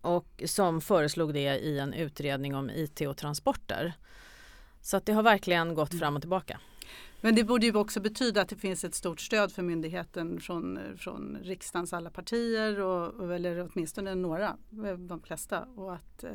och 0.00 0.42
som 0.46 0.80
föreslog 0.80 1.34
det 1.34 1.58
i 1.58 1.78
en 1.78 1.94
utredning 1.94 2.54
om 2.54 2.70
IT 2.70 3.00
och 3.00 3.16
transporter. 3.16 3.92
Så 4.80 4.96
att 4.96 5.06
det 5.06 5.12
har 5.12 5.22
verkligen 5.22 5.74
gått 5.74 5.98
fram 5.98 6.16
och 6.16 6.22
tillbaka. 6.22 6.60
Men 7.24 7.34
det 7.34 7.44
borde 7.44 7.66
ju 7.66 7.74
också 7.74 8.00
betyda 8.00 8.42
att 8.42 8.48
det 8.48 8.56
finns 8.56 8.84
ett 8.84 8.94
stort 8.94 9.20
stöd 9.20 9.52
för 9.52 9.62
myndigheten 9.62 10.40
från, 10.40 10.78
från 10.96 11.38
riksdagens 11.42 11.92
alla 11.92 12.10
partier 12.10 12.80
och, 12.80 13.34
eller 13.34 13.68
åtminstone 13.70 14.14
några, 14.14 14.56
de 14.98 15.20
flesta. 15.20 15.62
Och 15.76 15.94
att 15.94 16.24
eh, 16.24 16.30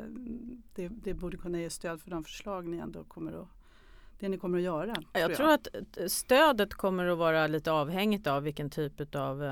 det, 0.75 0.88
det 0.88 1.13
borde 1.13 1.38
kunna 1.38 1.60
ge 1.60 1.69
stöd 1.69 2.01
för 2.01 2.10
de 2.10 2.24
förslag 2.24 2.67
ni 2.67 2.77
ändå 2.77 3.03
kommer 3.03 3.41
att 3.41 3.48
det 4.19 4.29
ni 4.29 4.38
kommer 4.38 4.58
att 4.58 4.63
göra. 4.63 4.96
Tror 4.96 5.05
jag, 5.13 5.22
jag 5.31 5.38
tror 5.38 5.50
att 5.50 5.67
stödet 6.12 6.74
kommer 6.74 7.05
att 7.05 7.17
vara 7.17 7.48
lite 7.48 7.72
avhängigt 7.72 8.27
av 8.27 8.43
vilken 8.43 8.69
typ 8.69 9.15
av 9.15 9.43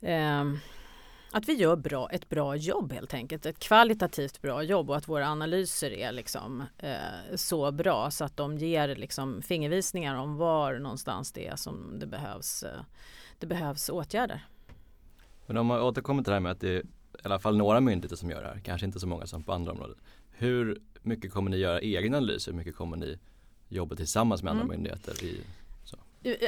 eh, 0.00 0.10
eh 0.12 0.44
att 1.34 1.48
vi 1.48 1.52
gör 1.52 1.76
bra, 1.76 2.10
ett 2.10 2.28
bra 2.28 2.56
jobb 2.56 2.92
helt 2.92 3.14
enkelt. 3.14 3.46
Ett 3.46 3.58
kvalitativt 3.58 4.42
bra 4.42 4.62
jobb 4.62 4.90
och 4.90 4.96
att 4.96 5.08
våra 5.08 5.28
analyser 5.28 5.90
är 5.90 6.12
liksom, 6.12 6.62
eh, 6.78 7.34
så 7.34 7.72
bra 7.72 8.10
så 8.10 8.24
att 8.24 8.36
de 8.36 8.58
ger 8.58 8.96
liksom, 8.96 9.42
fingervisningar 9.42 10.16
om 10.16 10.36
var 10.36 10.78
någonstans 10.78 11.32
det 11.32 11.46
är 11.46 11.56
som 11.56 11.98
det 11.98 12.06
behövs, 12.06 12.62
eh, 12.62 12.80
det 13.38 13.46
behövs 13.46 13.88
åtgärder. 13.88 14.46
Men 15.46 15.56
om 15.56 15.66
man 15.66 15.80
återkommer 15.80 16.22
till 16.22 16.30
det 16.30 16.34
här 16.34 16.40
med 16.40 16.52
att 16.52 16.60
det 16.60 16.76
är 16.76 16.80
i 16.80 16.84
alla 17.22 17.38
fall 17.38 17.56
några 17.56 17.80
myndigheter 17.80 18.16
som 18.16 18.30
gör 18.30 18.42
det 18.42 18.48
här, 18.48 18.60
kanske 18.64 18.86
inte 18.86 19.00
så 19.00 19.06
många 19.06 19.26
som 19.26 19.42
på 19.42 19.52
andra 19.52 19.72
områden. 19.72 19.96
Hur 20.30 20.82
mycket 21.02 21.32
kommer 21.32 21.50
ni 21.50 21.56
göra 21.56 21.80
egna 21.80 22.16
analyser? 22.16 22.52
Hur 22.52 22.58
mycket 22.58 22.76
kommer 22.76 22.96
ni 22.96 23.18
jobba 23.68 23.96
tillsammans 23.96 24.42
med 24.42 24.50
andra 24.50 24.64
mm. 24.64 24.74
myndigheter 24.76 25.24
i 25.24 25.40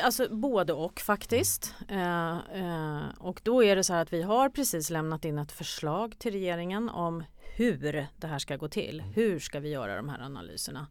Alltså 0.02 0.36
både 0.36 0.72
och 0.72 1.00
faktiskt. 1.00 1.74
Eh, 1.88 2.38
eh, 2.38 3.08
och 3.18 3.40
då 3.44 3.64
är 3.64 3.76
det 3.76 3.84
så 3.84 3.92
här 3.92 4.02
att 4.02 4.12
vi 4.12 4.22
har 4.22 4.48
precis 4.48 4.90
lämnat 4.90 5.24
in 5.24 5.38
ett 5.38 5.52
förslag 5.52 6.18
till 6.18 6.32
regeringen 6.32 6.88
om 6.88 7.24
hur 7.56 8.06
det 8.16 8.26
här 8.26 8.38
ska 8.38 8.56
gå 8.56 8.68
till. 8.68 9.00
Mm. 9.00 9.12
Hur 9.12 9.38
ska 9.38 9.60
vi 9.60 9.68
göra 9.68 9.96
de 9.96 10.08
här 10.08 10.20
analyserna? 10.20 10.86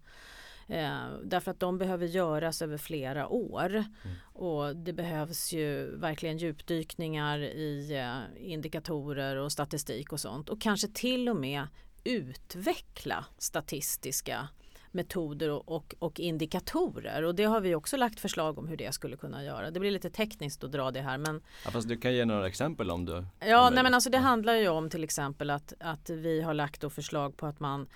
Eh, 0.68 1.08
därför 1.24 1.52
att 1.52 1.60
de 1.60 1.78
behöver 1.78 2.08
göras 2.08 2.62
över 2.62 2.78
flera 2.78 3.28
år. 3.28 3.70
Mm. 3.76 4.16
Och 4.34 4.76
det 4.76 4.94
behövs 4.94 5.54
ju 5.54 5.96
verkligen 5.96 6.38
djupdykningar 6.38 7.40
i 7.40 7.98
eh, 7.98 8.52
indikatorer 8.52 9.36
och 9.36 9.52
statistik 9.52 10.14
och 10.14 10.20
sånt. 10.20 10.50
Och 10.50 10.62
kanske 10.62 10.88
till 10.88 11.30
och 11.30 11.36
med 11.36 11.68
utveckla 12.04 13.26
statistiska 13.38 14.48
metoder 14.96 15.50
och, 15.50 15.72
och, 15.76 15.96
och, 16.00 16.20
indikatorer 16.20 17.24
och 17.24 17.36
det 17.36 17.44
har 17.44 17.62
vi 17.62 17.76
också 17.76 17.98
lagt 17.98 18.20
förslag 18.20 18.58
om 18.58 18.68
hur 18.68 18.78
det 18.78 18.94
skulle 18.94 19.18
kunna 19.18 19.44
göra. 19.44 19.72
Det 19.72 19.80
blir 19.80 19.92
lite 19.92 20.10
tekniskt 20.10 20.64
att 20.64 20.72
dra 20.72 20.92
det 20.92 21.02
här 21.02 21.18
men 21.18 21.42
ja, 21.66 21.72
Fast 21.72 21.88
du 21.88 21.98
kan 21.98 22.14
ge 22.14 22.26
några 22.26 22.48
exempel 22.48 22.92
om 22.92 23.06
du 23.06 23.26
Ja, 23.40 23.70
nej 23.70 23.84
men 23.84 23.94
alltså 23.94 24.10
det 24.10 24.18
handlar 24.18 24.54
ju 24.54 24.68
om 24.68 24.90
till 24.90 25.04
exempel 25.04 25.50
att, 25.50 25.74
att 25.80 26.10
vi 26.10 26.42
har 26.42 26.54
lagt 26.54 26.82
då 26.82 26.90
förslag 26.90 27.38
på 27.38 27.46
att 27.46 27.60
man 27.60 27.88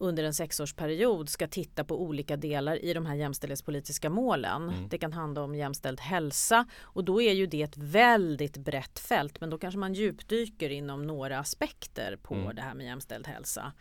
under 0.00 0.24
en 0.24 0.34
sexårsperiod 0.34 1.28
ska 1.28 1.48
titta 1.48 1.84
på 1.84 2.02
olika 2.02 2.36
delar 2.36 2.84
i 2.84 2.94
de 2.94 3.06
här 3.06 3.14
jämställdhetspolitiska 3.14 4.10
målen. 4.10 4.62
Mm. 4.62 4.88
Det 4.88 4.98
kan 4.98 5.12
handla 5.12 5.42
om 5.42 5.54
jämställd 5.54 6.00
hälsa 6.00 6.66
och 6.80 7.04
då 7.04 7.22
är 7.22 7.32
ju 7.32 7.46
det 7.46 7.62
ett 7.62 7.76
väldigt 7.76 8.56
brett 8.56 8.98
fält 8.98 9.40
men 9.40 9.50
då 9.50 9.58
kanske 9.58 9.78
man 9.78 9.94
djupdyker 9.94 10.70
inom 10.70 11.06
några 11.06 11.38
aspekter 11.38 12.16
på 12.22 12.34
mm. 12.34 12.56
det 12.56 12.62
här 12.62 12.74
med 12.74 12.86
jämställd 12.86 13.26
hälsa. 13.26 13.72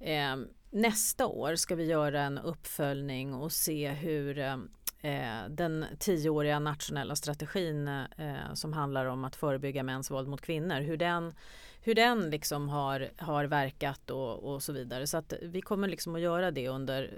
Eh, 0.00 0.36
nästa 0.74 1.26
år 1.26 1.56
ska 1.56 1.74
vi 1.74 1.84
göra 1.84 2.22
en 2.22 2.38
uppföljning 2.38 3.34
och 3.34 3.52
se 3.52 3.90
hur 3.90 4.38
eh, 4.38 4.56
eh, 5.00 5.48
den 5.48 5.84
tioåriga 5.98 6.58
nationella 6.58 7.16
strategin 7.16 7.88
eh, 7.88 8.54
som 8.54 8.72
handlar 8.72 9.06
om 9.06 9.24
att 9.24 9.36
förebygga 9.36 9.82
mäns 9.82 10.10
våld 10.10 10.28
mot 10.28 10.40
kvinnor, 10.40 10.80
hur 10.80 10.96
den, 10.96 11.34
hur 11.80 11.94
den 11.94 12.30
liksom 12.30 12.68
har, 12.68 13.10
har 13.16 13.44
verkat 13.44 14.10
och, 14.10 14.54
och 14.54 14.62
så 14.62 14.72
vidare. 14.72 15.06
Så 15.06 15.16
att 15.16 15.32
vi 15.42 15.60
kommer 15.60 15.88
liksom 15.88 16.14
att 16.14 16.20
göra 16.20 16.50
det 16.50 16.68
under 16.68 17.10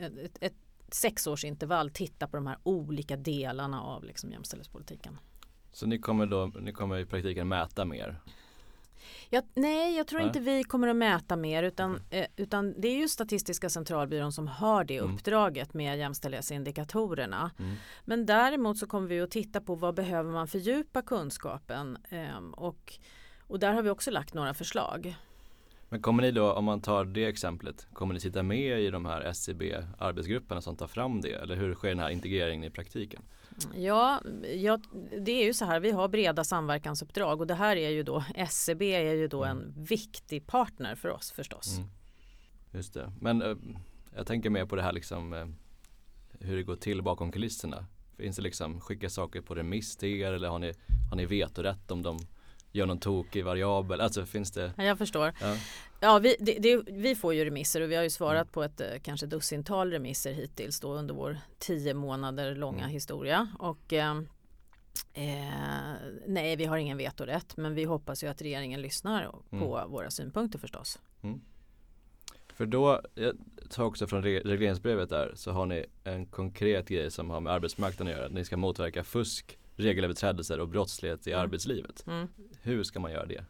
ett, 0.00 0.38
ett 0.40 0.56
sexårsintervall, 0.88 1.90
titta 1.90 2.28
på 2.28 2.36
de 2.36 2.46
här 2.46 2.58
olika 2.62 3.16
delarna 3.16 3.82
av 3.82 4.04
liksom 4.04 4.32
jämställdhetspolitiken. 4.32 5.18
Så 5.72 5.86
ni 5.86 5.98
kommer, 5.98 6.26
då, 6.26 6.46
ni 6.46 6.72
kommer 6.72 6.98
i 6.98 7.06
praktiken 7.06 7.48
mäta 7.48 7.84
mer 7.84 8.20
jag, 9.30 9.44
nej, 9.54 9.96
jag 9.96 10.06
tror 10.06 10.18
nej. 10.18 10.26
inte 10.26 10.40
vi 10.40 10.64
kommer 10.64 10.88
att 10.88 10.96
mäta 10.96 11.36
mer 11.36 11.62
utan, 11.62 12.00
mm. 12.10 12.30
utan 12.36 12.80
det 12.80 12.88
är 12.88 12.96
ju 12.96 13.08
Statistiska 13.08 13.68
centralbyrån 13.68 14.32
som 14.32 14.48
har 14.48 14.84
det 14.84 14.96
mm. 14.96 15.14
uppdraget 15.14 15.74
med 15.74 15.98
jämställdhetsindikatorerna. 15.98 17.50
Mm. 17.58 17.74
Men 18.04 18.26
däremot 18.26 18.78
så 18.78 18.86
kommer 18.86 19.08
vi 19.08 19.20
att 19.20 19.30
titta 19.30 19.60
på 19.60 19.74
vad 19.74 19.94
behöver 19.94 20.32
man 20.32 20.48
fördjupa 20.48 21.02
kunskapen 21.02 21.98
eh, 22.08 22.38
och, 22.52 22.98
och 23.46 23.58
där 23.58 23.72
har 23.72 23.82
vi 23.82 23.90
också 23.90 24.10
lagt 24.10 24.34
några 24.34 24.54
förslag. 24.54 25.16
Men 25.88 26.02
kommer 26.02 26.22
ni 26.22 26.30
då, 26.30 26.52
om 26.52 26.64
man 26.64 26.80
tar 26.80 27.04
det 27.04 27.24
exemplet, 27.24 27.86
kommer 27.92 28.14
ni 28.14 28.20
sitta 28.20 28.42
med 28.42 28.80
i 28.80 28.90
de 28.90 29.06
här 29.06 29.20
SCB-arbetsgrupperna 29.20 30.60
som 30.60 30.76
tar 30.76 30.86
fram 30.86 31.20
det? 31.20 31.32
Eller 31.32 31.56
hur 31.56 31.74
sker 31.74 31.88
den 31.88 31.98
här 31.98 32.10
integreringen 32.10 32.64
i 32.64 32.70
praktiken? 32.70 33.22
Ja, 33.74 34.22
ja, 34.56 34.78
det 35.20 35.32
är 35.32 35.44
ju 35.44 35.54
så 35.54 35.64
här, 35.64 35.80
vi 35.80 35.90
har 35.90 36.08
breda 36.08 36.44
samverkansuppdrag 36.44 37.40
och 37.40 37.46
det 37.46 37.54
här 37.54 37.76
är 37.76 37.90
ju 37.90 38.02
då, 38.02 38.24
SCB 38.34 38.94
är 38.94 39.14
ju 39.14 39.28
då 39.28 39.44
en 39.44 39.58
mm. 39.58 39.84
viktig 39.84 40.46
partner 40.46 40.94
för 40.94 41.08
oss 41.08 41.30
förstås. 41.32 41.78
Mm. 41.78 41.90
Just 42.72 42.94
det, 42.94 43.12
men 43.20 43.42
äh, 43.42 43.56
jag 44.16 44.26
tänker 44.26 44.50
mer 44.50 44.66
på 44.66 44.76
det 44.76 44.82
här 44.82 44.92
liksom 44.92 45.32
äh, 45.32 45.46
hur 46.40 46.56
det 46.56 46.62
går 46.62 46.76
till 46.76 47.02
bakom 47.02 47.32
kulisserna. 47.32 47.86
Finns 48.16 48.36
det 48.36 48.42
liksom, 48.42 48.80
skicka 48.80 49.10
saker 49.10 49.40
på 49.40 49.54
remiss 49.54 49.96
till 49.96 50.08
er 50.08 50.32
eller 50.32 50.48
har 50.48 50.58
ni, 50.58 50.72
har 51.10 51.16
ni 51.16 51.26
vetorätt 51.26 51.90
om 51.90 52.02
de 52.02 52.18
gör 52.72 52.86
någon 52.86 52.98
tokig 52.98 53.44
variabel? 53.44 54.00
Alltså 54.00 54.26
finns 54.26 54.50
det? 54.52 54.72
Ja, 54.76 54.84
jag 54.84 54.98
förstår. 54.98 55.32
Ja. 55.40 55.56
Ja, 56.00 56.18
vi, 56.18 56.36
det, 56.38 56.58
det, 56.58 56.82
vi 56.86 57.14
får 57.14 57.34
ju 57.34 57.44
remisser 57.44 57.80
och 57.80 57.90
vi 57.90 57.96
har 57.96 58.02
ju 58.02 58.10
svarat 58.10 58.52
på 58.52 58.62
ett 58.62 58.80
eh, 58.80 58.86
kanske 59.02 59.26
dussintal 59.26 59.90
remisser 59.90 60.32
hittills 60.32 60.80
då 60.80 60.94
under 60.94 61.14
vår 61.14 61.38
tio 61.58 61.94
månader 61.94 62.54
långa 62.54 62.78
mm. 62.78 62.90
historia. 62.90 63.48
Och 63.58 63.92
eh, 63.92 64.18
eh, 65.14 65.94
nej, 66.26 66.56
vi 66.56 66.64
har 66.64 66.76
ingen 66.76 66.98
vetorätt 66.98 67.56
men 67.56 67.74
vi 67.74 67.84
hoppas 67.84 68.24
ju 68.24 68.26
att 68.26 68.42
regeringen 68.42 68.82
lyssnar 68.82 69.30
på 69.50 69.78
mm. 69.78 69.90
våra 69.90 70.10
synpunkter 70.10 70.58
förstås. 70.58 70.98
Mm. 71.22 71.40
För 72.58 72.66
då, 72.66 73.02
jag 73.14 73.36
tar 73.70 73.84
också 73.84 74.06
från 74.06 74.22
regleringsbrevet 74.22 75.08
där, 75.08 75.32
så 75.34 75.50
har 75.50 75.66
ni 75.66 75.86
en 76.04 76.26
konkret 76.26 76.88
grej 76.88 77.10
som 77.10 77.30
har 77.30 77.40
med 77.40 77.52
arbetsmarknaden 77.52 78.14
att 78.14 78.20
göra. 78.20 78.28
Ni 78.28 78.44
ska 78.44 78.56
motverka 78.56 79.04
fusk, 79.04 79.58
regelöverträdelser 79.76 80.60
och 80.60 80.68
brottslighet 80.68 81.26
i 81.26 81.32
mm. 81.32 81.42
arbetslivet. 81.42 82.06
Mm. 82.06 82.28
Hur 82.62 82.84
ska 82.84 83.00
man 83.00 83.12
göra 83.12 83.26
det? 83.26 83.44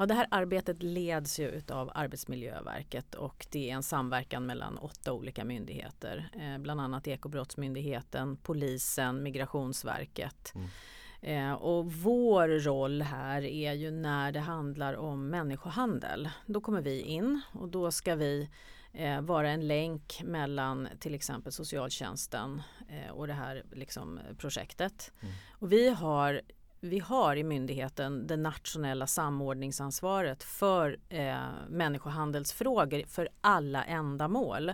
Ja, 0.00 0.06
det 0.06 0.14
här 0.14 0.26
arbetet 0.30 0.82
leds 0.82 1.38
ju 1.38 1.62
av 1.70 1.90
Arbetsmiljöverket 1.94 3.14
och 3.14 3.46
det 3.50 3.70
är 3.70 3.74
en 3.74 3.82
samverkan 3.82 4.46
mellan 4.46 4.78
åtta 4.78 5.12
olika 5.12 5.44
myndigheter. 5.44 6.30
Eh, 6.40 6.58
bland 6.58 6.80
annat 6.80 7.08
Ekobrottsmyndigheten, 7.08 8.36
Polisen, 8.36 9.22
Migrationsverket. 9.22 10.52
Mm. 10.54 10.68
Eh, 11.20 11.52
och 11.52 11.92
vår 11.92 12.48
roll 12.48 13.02
här 13.02 13.42
är 13.42 13.72
ju 13.72 13.90
när 13.90 14.32
det 14.32 14.40
handlar 14.40 14.94
om 14.94 15.28
människohandel. 15.28 16.28
Då 16.46 16.60
kommer 16.60 16.80
vi 16.80 17.00
in 17.00 17.40
och 17.52 17.68
då 17.68 17.90
ska 17.90 18.14
vi 18.14 18.48
eh, 18.92 19.20
vara 19.20 19.50
en 19.50 19.66
länk 19.66 20.22
mellan 20.24 20.88
till 21.00 21.14
exempel 21.14 21.52
socialtjänsten 21.52 22.62
eh, 22.88 23.10
och 23.10 23.26
det 23.26 23.32
här 23.32 23.64
liksom, 23.72 24.20
projektet. 24.38 25.12
Mm. 25.20 25.34
Och 25.50 25.72
vi 25.72 25.88
har 25.88 26.42
vi 26.80 26.98
har 26.98 27.36
i 27.36 27.44
myndigheten 27.44 28.26
det 28.26 28.36
nationella 28.36 29.06
samordningsansvaret 29.06 30.42
för 30.42 30.98
eh, 31.08 31.36
människohandelsfrågor 31.68 33.04
för 33.06 33.28
alla 33.40 33.84
ändamål. 33.84 34.72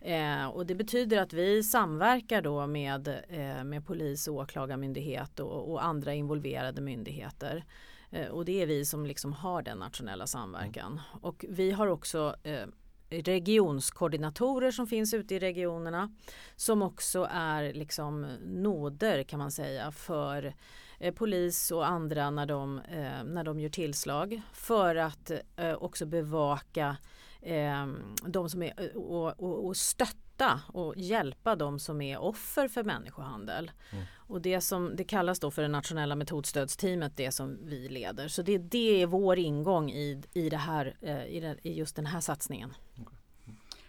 Eh, 0.00 0.46
och 0.46 0.66
det 0.66 0.74
betyder 0.74 1.18
att 1.18 1.32
vi 1.32 1.62
samverkar 1.62 2.42
då 2.42 2.66
med, 2.66 3.08
eh, 3.08 3.64
med 3.64 3.86
polis 3.86 4.28
och 4.28 4.34
åklagarmyndighet 4.34 5.40
och, 5.40 5.72
och 5.72 5.84
andra 5.84 6.14
involverade 6.14 6.80
myndigheter. 6.80 7.64
Eh, 8.10 8.28
och 8.28 8.44
det 8.44 8.62
är 8.62 8.66
vi 8.66 8.84
som 8.84 9.06
liksom 9.06 9.32
har 9.32 9.62
den 9.62 9.78
nationella 9.78 10.26
samverkan. 10.26 10.92
Mm. 10.92 11.24
Och 11.24 11.44
vi 11.48 11.70
har 11.70 11.86
också 11.86 12.36
eh, 12.42 12.66
regionskoordinatorer 13.10 14.70
som 14.70 14.86
finns 14.86 15.14
ute 15.14 15.34
i 15.34 15.38
regionerna 15.38 16.14
som 16.56 16.82
också 16.82 17.28
är 17.30 17.72
liksom 17.72 18.26
noder 18.44 19.22
kan 19.22 19.38
man 19.38 19.50
säga 19.50 19.92
för 19.92 20.54
eh, 21.02 21.14
polis 21.14 21.70
och 21.70 21.86
andra 21.86 22.30
när 22.30 22.46
de, 22.46 22.78
eh, 22.78 23.24
när 23.24 23.44
de 23.44 23.60
gör 23.60 23.68
tillslag 23.68 24.42
för 24.52 24.96
att 24.96 25.30
eh, 25.56 25.74
också 25.74 26.06
bevaka 26.06 26.96
eh, 27.40 27.86
de 28.26 28.48
som 28.48 28.62
är 28.62 28.96
och, 28.96 29.40
och, 29.40 29.66
och 29.66 29.76
stötta 29.76 30.60
och 30.66 30.94
hjälpa 30.96 31.56
de 31.56 31.78
som 31.78 32.00
är 32.00 32.18
offer 32.18 32.68
för 32.68 32.84
människohandel. 32.84 33.70
Mm. 33.92 34.04
Och 34.14 34.42
det 34.42 34.60
som 34.60 34.96
det 34.96 35.04
kallas 35.04 35.40
då 35.40 35.50
för 35.50 35.62
det 35.62 35.68
nationella 35.68 36.14
metodstödsteamet, 36.14 37.16
det 37.16 37.32
som 37.32 37.58
vi 37.64 37.88
leder. 37.88 38.28
Så 38.28 38.42
det, 38.42 38.58
det 38.58 39.02
är 39.02 39.06
vår 39.06 39.38
ingång 39.38 39.90
i, 39.90 40.22
i, 40.32 40.50
det 40.50 40.56
här, 40.56 40.96
eh, 41.00 41.26
i, 41.26 41.40
det, 41.40 41.56
i 41.62 41.72
just 41.72 41.96
den 41.96 42.06
här 42.06 42.20
satsningen. 42.20 42.74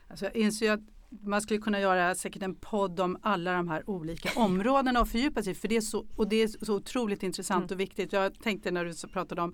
Alltså 0.07 0.25
jag 0.25 0.35
inser 0.35 0.71
att 0.71 0.79
man 1.21 1.41
skulle 1.41 1.59
kunna 1.59 1.79
göra 1.79 2.15
säkert 2.15 2.43
en 2.43 2.55
podd 2.55 2.99
om 2.99 3.17
alla 3.21 3.53
de 3.53 3.67
här 3.67 3.89
olika 3.89 4.39
områdena 4.39 5.01
och 5.01 5.07
fördjupa 5.07 5.43
sig 5.43 5.53
för 5.53 5.67
det 5.67 5.77
är 5.77 5.81
så, 5.81 6.05
och 6.15 6.29
det 6.29 6.43
är 6.43 6.65
så 6.65 6.75
otroligt 6.75 7.23
intressant 7.23 7.71
mm. 7.71 7.75
och 7.75 7.79
viktigt. 7.79 8.13
Jag 8.13 8.39
tänkte 8.39 8.71
när 8.71 8.85
du 8.85 9.07
pratade 9.07 9.41
om 9.41 9.53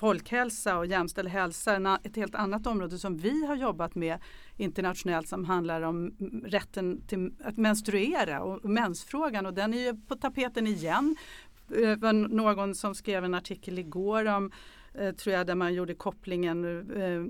folkhälsa 0.00 0.78
och 0.78 0.86
jämställd 0.86 1.28
hälsa, 1.28 1.98
ett 2.02 2.16
helt 2.16 2.34
annat 2.34 2.66
område 2.66 2.98
som 2.98 3.16
vi 3.16 3.46
har 3.46 3.56
jobbat 3.56 3.94
med 3.94 4.18
internationellt 4.56 5.28
som 5.28 5.44
handlar 5.44 5.82
om 5.82 6.14
rätten 6.44 7.02
till 7.06 7.32
att 7.44 7.56
menstruera 7.56 8.42
och 8.42 8.70
mensfrågan 8.70 9.46
och 9.46 9.54
den 9.54 9.74
är 9.74 9.78
ju 9.78 10.00
på 10.08 10.14
tapeten 10.14 10.66
igen. 10.66 11.16
Det 11.68 11.96
var 11.96 12.12
någon 12.12 12.74
som 12.74 12.94
skrev 12.94 13.24
en 13.24 13.34
artikel 13.34 13.78
igår 13.78 14.28
om 14.28 14.52
eh, 14.94 15.14
tror 15.14 15.34
jag 15.34 15.46
där 15.46 15.54
man 15.54 15.74
gjorde 15.74 15.94
kopplingen 15.94 16.64
eh, 16.90 17.20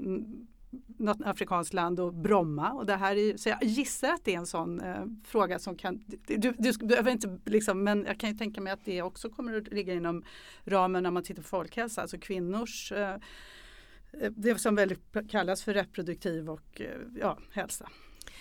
något 0.86 1.18
afrikanskt 1.24 1.74
land 1.74 2.00
och 2.00 2.14
Bromma. 2.14 2.72
Och 2.72 2.86
det 2.86 2.96
här 2.96 3.16
är, 3.16 3.36
så 3.36 3.48
jag 3.48 3.64
gissar 3.64 4.08
att 4.08 4.24
det 4.24 4.34
är 4.34 4.38
en 4.38 4.46
sån 4.46 4.80
eh, 4.80 5.04
fråga 5.24 5.58
som 5.58 5.76
kan, 5.76 6.04
du, 6.26 6.36
du, 6.36 6.52
du 6.58 6.72
behöver 6.86 7.10
inte 7.10 7.38
liksom, 7.44 7.84
men 7.84 8.04
jag 8.04 8.20
kan 8.20 8.30
ju 8.30 8.38
tänka 8.38 8.60
mig 8.60 8.72
att 8.72 8.84
det 8.84 9.02
också 9.02 9.30
kommer 9.30 9.56
att 9.56 9.68
ligga 9.68 9.94
inom 9.94 10.24
ramen 10.64 11.02
när 11.02 11.10
man 11.10 11.22
tittar 11.22 11.42
på 11.42 11.48
folkhälsa, 11.48 12.02
alltså 12.02 12.18
kvinnors 12.18 12.92
eh, 12.92 13.14
eh 14.12 14.30
det 14.30 14.58
som 14.58 14.74
väldigt 14.74 15.16
kallas 15.30 15.62
för 15.62 15.74
reproduktiv 15.74 16.50
och 16.50 16.80
eh, 16.80 16.86
ja, 17.20 17.38
hälsa. 17.52 17.88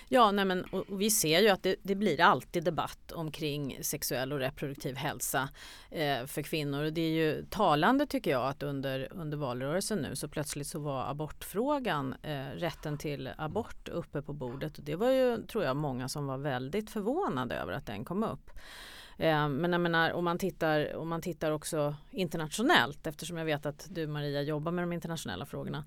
Ja, 0.07 0.31
nej 0.31 0.45
men, 0.45 0.63
och 0.63 1.01
vi 1.01 1.09
ser 1.09 1.41
ju 1.41 1.49
att 1.49 1.63
det, 1.63 1.75
det, 1.83 1.95
blir 1.95 2.21
alltid 2.21 2.63
debatt 2.63 3.11
omkring 3.11 3.77
sexuell 3.81 4.33
och 4.33 4.39
reproduktiv 4.39 4.95
hälsa 4.95 5.49
eh, 5.91 6.25
för 6.25 6.41
kvinnor. 6.41 6.83
Och 6.83 6.93
det 6.93 7.01
är 7.01 7.11
ju 7.11 7.45
talande 7.49 8.05
tycker 8.05 8.31
jag 8.31 8.47
att 8.47 8.63
under, 8.63 9.07
under 9.11 9.37
valrörelsen 9.37 9.97
nu 9.97 10.15
så 10.15 10.27
plötsligt 10.27 10.67
så 10.67 10.79
var 10.79 11.09
abortfrågan, 11.09 12.15
eh, 12.23 12.45
rätten 12.55 12.97
till 12.97 13.29
abort 13.37 13.89
uppe 13.89 14.21
på 14.21 14.33
bordet. 14.33 14.77
Och 14.77 14.83
det 14.83 14.95
var 14.95 15.09
ju, 15.09 15.45
tror 15.45 15.63
jag, 15.63 15.75
många 15.75 16.09
som 16.09 16.27
var 16.27 16.37
väldigt 16.37 16.89
förvånade 16.89 17.55
över 17.55 17.73
att 17.73 17.85
den 17.85 18.05
kom 18.05 18.23
upp. 18.23 18.51
Eh, 19.17 19.49
men 19.49 19.71
jag 19.71 19.81
menar, 19.81 20.11
om, 20.11 20.25
man 20.25 20.37
tittar, 20.37 20.95
om 20.95 21.09
man 21.09 21.21
tittar 21.21 21.51
också 21.51 21.95
internationellt 22.11 23.07
eftersom 23.07 23.37
jag 23.37 23.45
vet 23.45 23.65
att 23.65 23.87
du 23.89 24.07
Maria 24.07 24.41
jobbar 24.41 24.71
med 24.71 24.83
de 24.83 24.93
internationella 24.93 25.45
frågorna 25.45 25.85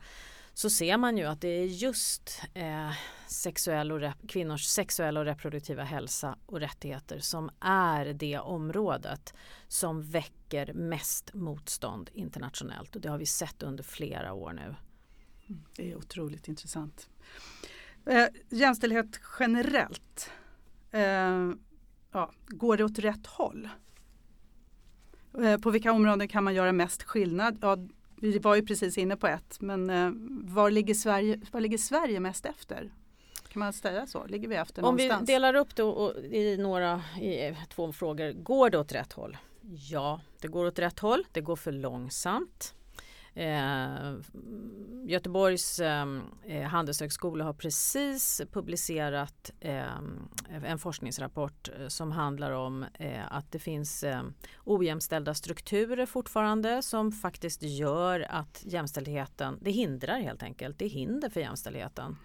så 0.55 0.71
ser 0.71 0.97
man 0.97 1.19
ju 1.19 1.25
att 1.25 1.41
det 1.41 1.49
är 1.49 1.65
just 1.65 2.43
eh, 2.55 2.91
sexuell 3.27 3.93
och 3.93 4.13
kvinnors 4.29 4.65
sexuella 4.65 5.21
och 5.21 5.27
reproduktiva 5.27 5.83
hälsa 5.85 6.37
och 6.47 6.61
rättigheter 6.61 7.19
som 7.19 7.51
är 7.61 8.05
det 8.13 8.39
området 8.39 9.35
som 9.69 10.03
väcker 10.03 10.73
mest 10.73 11.35
motstånd 11.35 12.11
internationellt 12.13 12.97
och 12.97 13.03
det 13.03 13.09
har 13.09 13.19
vi 13.19 13.27
sett 13.27 13.63
under 13.63 13.85
flera 13.85 14.33
år 14.33 14.53
nu. 14.53 14.75
Mm, 15.49 15.63
det 15.77 15.93
är 15.93 15.97
otroligt 15.97 16.49
intressant. 16.49 17.09
Eh, 18.07 18.27
jämställdhet 18.51 19.21
generellt, 19.39 20.31
eh, 20.91 21.51
ja, 22.13 22.33
går 22.47 22.77
det 22.77 22.85
åt 22.85 22.99
rätt 22.99 23.27
håll? 23.27 23.69
Eh, 25.39 25.59
på 25.59 25.71
vilka 25.71 25.93
områden 25.93 26.29
kan 26.29 26.45
man 26.45 26.55
göra 26.55 26.73
mest 26.73 27.03
skillnad? 27.03 27.59
Ja, 27.61 27.77
vi 28.23 28.39
var 28.39 28.55
ju 28.55 28.67
precis 28.67 28.99
inne 28.99 29.17
på 29.17 29.27
ett, 29.27 29.61
men 29.61 29.91
eh, 29.91 30.11
var, 30.55 30.71
ligger 30.71 30.95
Sverige, 30.95 31.41
var 31.51 31.61
ligger 31.61 31.79
Sverige 31.79 32.21
mest 32.21 32.47
efter? 32.47 32.93
Kan 33.49 33.61
man 33.61 33.73
säga 33.73 34.07
så? 34.07 34.27
Ligger 34.27 34.49
vi 34.49 34.55
efter 34.55 34.83
Om 34.83 34.85
någonstans? 34.85 35.21
Om 35.21 35.27
vi 35.27 35.33
delar 35.33 35.55
upp 35.55 35.77
det 35.77 35.83
i 36.37 36.57
några, 36.57 37.03
i 37.21 37.57
två 37.69 37.93
frågor. 37.93 38.33
Går 38.33 38.71
det 38.71 38.79
åt 38.79 38.93
rätt 38.93 39.13
håll? 39.13 39.37
Ja, 39.91 40.21
det 40.41 40.49
går 40.49 40.67
åt 40.67 40.79
rätt 40.79 40.99
håll. 40.99 41.25
Det 41.33 41.41
går 41.41 41.57
för 41.57 41.73
långsamt. 41.73 42.75
Eh, 43.35 44.15
Göteborgs 45.05 45.81
eh, 45.81 46.07
eh, 46.47 46.63
handelshögskola 46.63 47.45
har 47.45 47.53
precis 47.53 48.41
publicerat 48.53 49.51
eh, 49.61 49.99
en 50.65 50.79
forskningsrapport 50.79 51.69
eh, 51.69 51.89
som 51.89 52.13
handlar 52.13 52.51
om 52.51 52.87
eh, 52.95 53.33
att 53.33 53.53
det 53.53 53.59
finns 53.59 54.03
eh, 54.03 54.23
ojämställda 54.65 55.35
strukturer 55.35 56.07
fortfarande 56.07 56.83
som 56.83 57.13
faktiskt 57.13 57.63
gör 57.63 58.27
att 58.31 58.63
jämställdheten, 58.67 59.59
det 59.61 59.71
hindrar 59.71 60.21
helt 60.21 60.43
enkelt, 60.43 60.79
det 60.79 60.85
är 60.85 60.89
hinder 60.89 61.31
för 61.31 61.41
jämställdheten. 61.41 62.17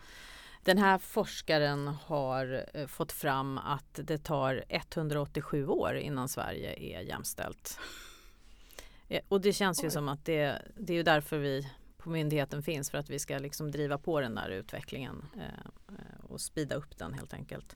Den 0.64 0.78
här 0.78 0.98
forskaren 0.98 1.88
har 1.88 2.66
eh, 2.74 2.88
fått 2.88 3.12
fram 3.12 3.58
att 3.58 4.00
det 4.04 4.18
tar 4.18 4.64
187 4.70 5.68
år 5.68 5.96
innan 5.96 6.30
Sverige 6.30 6.98
är 6.98 7.02
jämställt. 7.02 7.80
Och 9.28 9.42
det 9.42 9.54
känns 9.54 9.84
ju 9.84 9.90
som 9.90 10.10
att 10.10 10.26
det, 10.26 10.62
det 10.78 10.94
är 10.94 10.98
ju 10.98 11.04
därför 11.04 11.38
vi 11.38 11.72
på 11.98 12.10
myndigheten 12.10 12.64
finns 12.64 12.92
för 12.92 12.98
att 12.98 13.10
vi 13.10 13.20
ska 13.20 13.38
liksom 13.38 13.72
driva 13.72 13.98
på 13.98 14.22
den 14.22 14.36
där 14.36 14.50
utvecklingen 14.50 15.26
eh, 15.36 15.42
eh 15.42 16.26
och 16.30 16.42
spida 16.42 16.76
upp 16.76 16.98
den 16.98 17.14
helt 17.14 17.34
enkelt. 17.34 17.76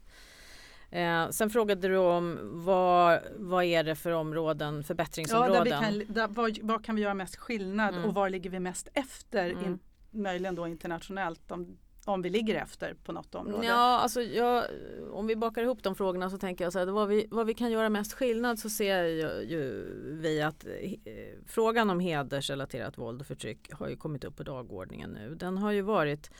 Eh, 0.89 1.29
sen 1.29 1.49
frågade 1.49 1.87
du 1.87 1.97
om 1.97 2.39
vad, 2.43 3.19
vad 3.37 3.63
är 3.63 3.83
det 3.83 3.95
för 3.95 4.11
områden, 4.11 4.83
förbättringsområden? 4.83 5.55
Ja, 5.55 5.63
där 5.63 5.91
vi 5.91 6.05
kan, 6.05 6.13
där, 6.13 6.27
vad, 6.27 6.59
vad, 6.61 6.85
kan 6.85 6.95
vi 6.95 7.01
göra 7.01 7.13
mest 7.13 7.35
skillnad 7.35 7.95
mm. 7.95 8.05
och 8.05 8.13
var 8.13 8.29
ligger 8.29 8.49
vi 8.49 8.59
mest 8.59 8.87
efter, 8.93 9.49
mm. 9.49 9.65
in, 9.65 9.79
möjligen 10.11 10.55
då 10.55 10.67
internationellt 10.67 11.51
om 11.51 11.77
om 12.13 12.21
vi 12.21 12.29
ligger 12.29 12.55
efter 12.55 12.93
på 12.93 13.11
något 13.11 13.35
område? 13.35 13.67
Ja, 13.67 13.99
alltså 13.99 14.21
jag, 14.21 14.65
om 15.11 15.27
vi 15.27 15.35
bakar 15.35 15.63
ihop 15.63 15.83
de 15.83 15.95
frågorna 15.95 16.29
så 16.29 16.37
tänker 16.37 16.63
jag 16.63 16.73
så 16.73 16.79
här, 16.79 16.85
vad 16.85 17.07
vi, 17.07 17.27
vad 17.31 17.45
vi 17.45 17.53
kan 17.53 17.71
göra 17.71 17.89
mest 17.89 18.13
skillnad 18.13 18.59
så 18.59 18.69
ser 18.69 19.03
ju, 19.03 19.45
ju 19.49 19.85
vi 20.21 20.41
att 20.41 20.65
eh, 20.65 20.91
frågan 21.47 21.89
om 21.89 21.99
hedersrelaterat 21.99 22.97
våld 22.97 23.21
och 23.21 23.27
förtryck 23.27 23.73
har 23.73 23.89
ju 23.89 23.95
kommit 23.95 24.23
upp 24.23 24.35
på 24.35 24.43
dagordningen 24.43 25.09
nu. 25.09 25.35
Den 25.35 25.57
har 25.57 25.71
ju 25.71 25.81
varit 25.81 26.31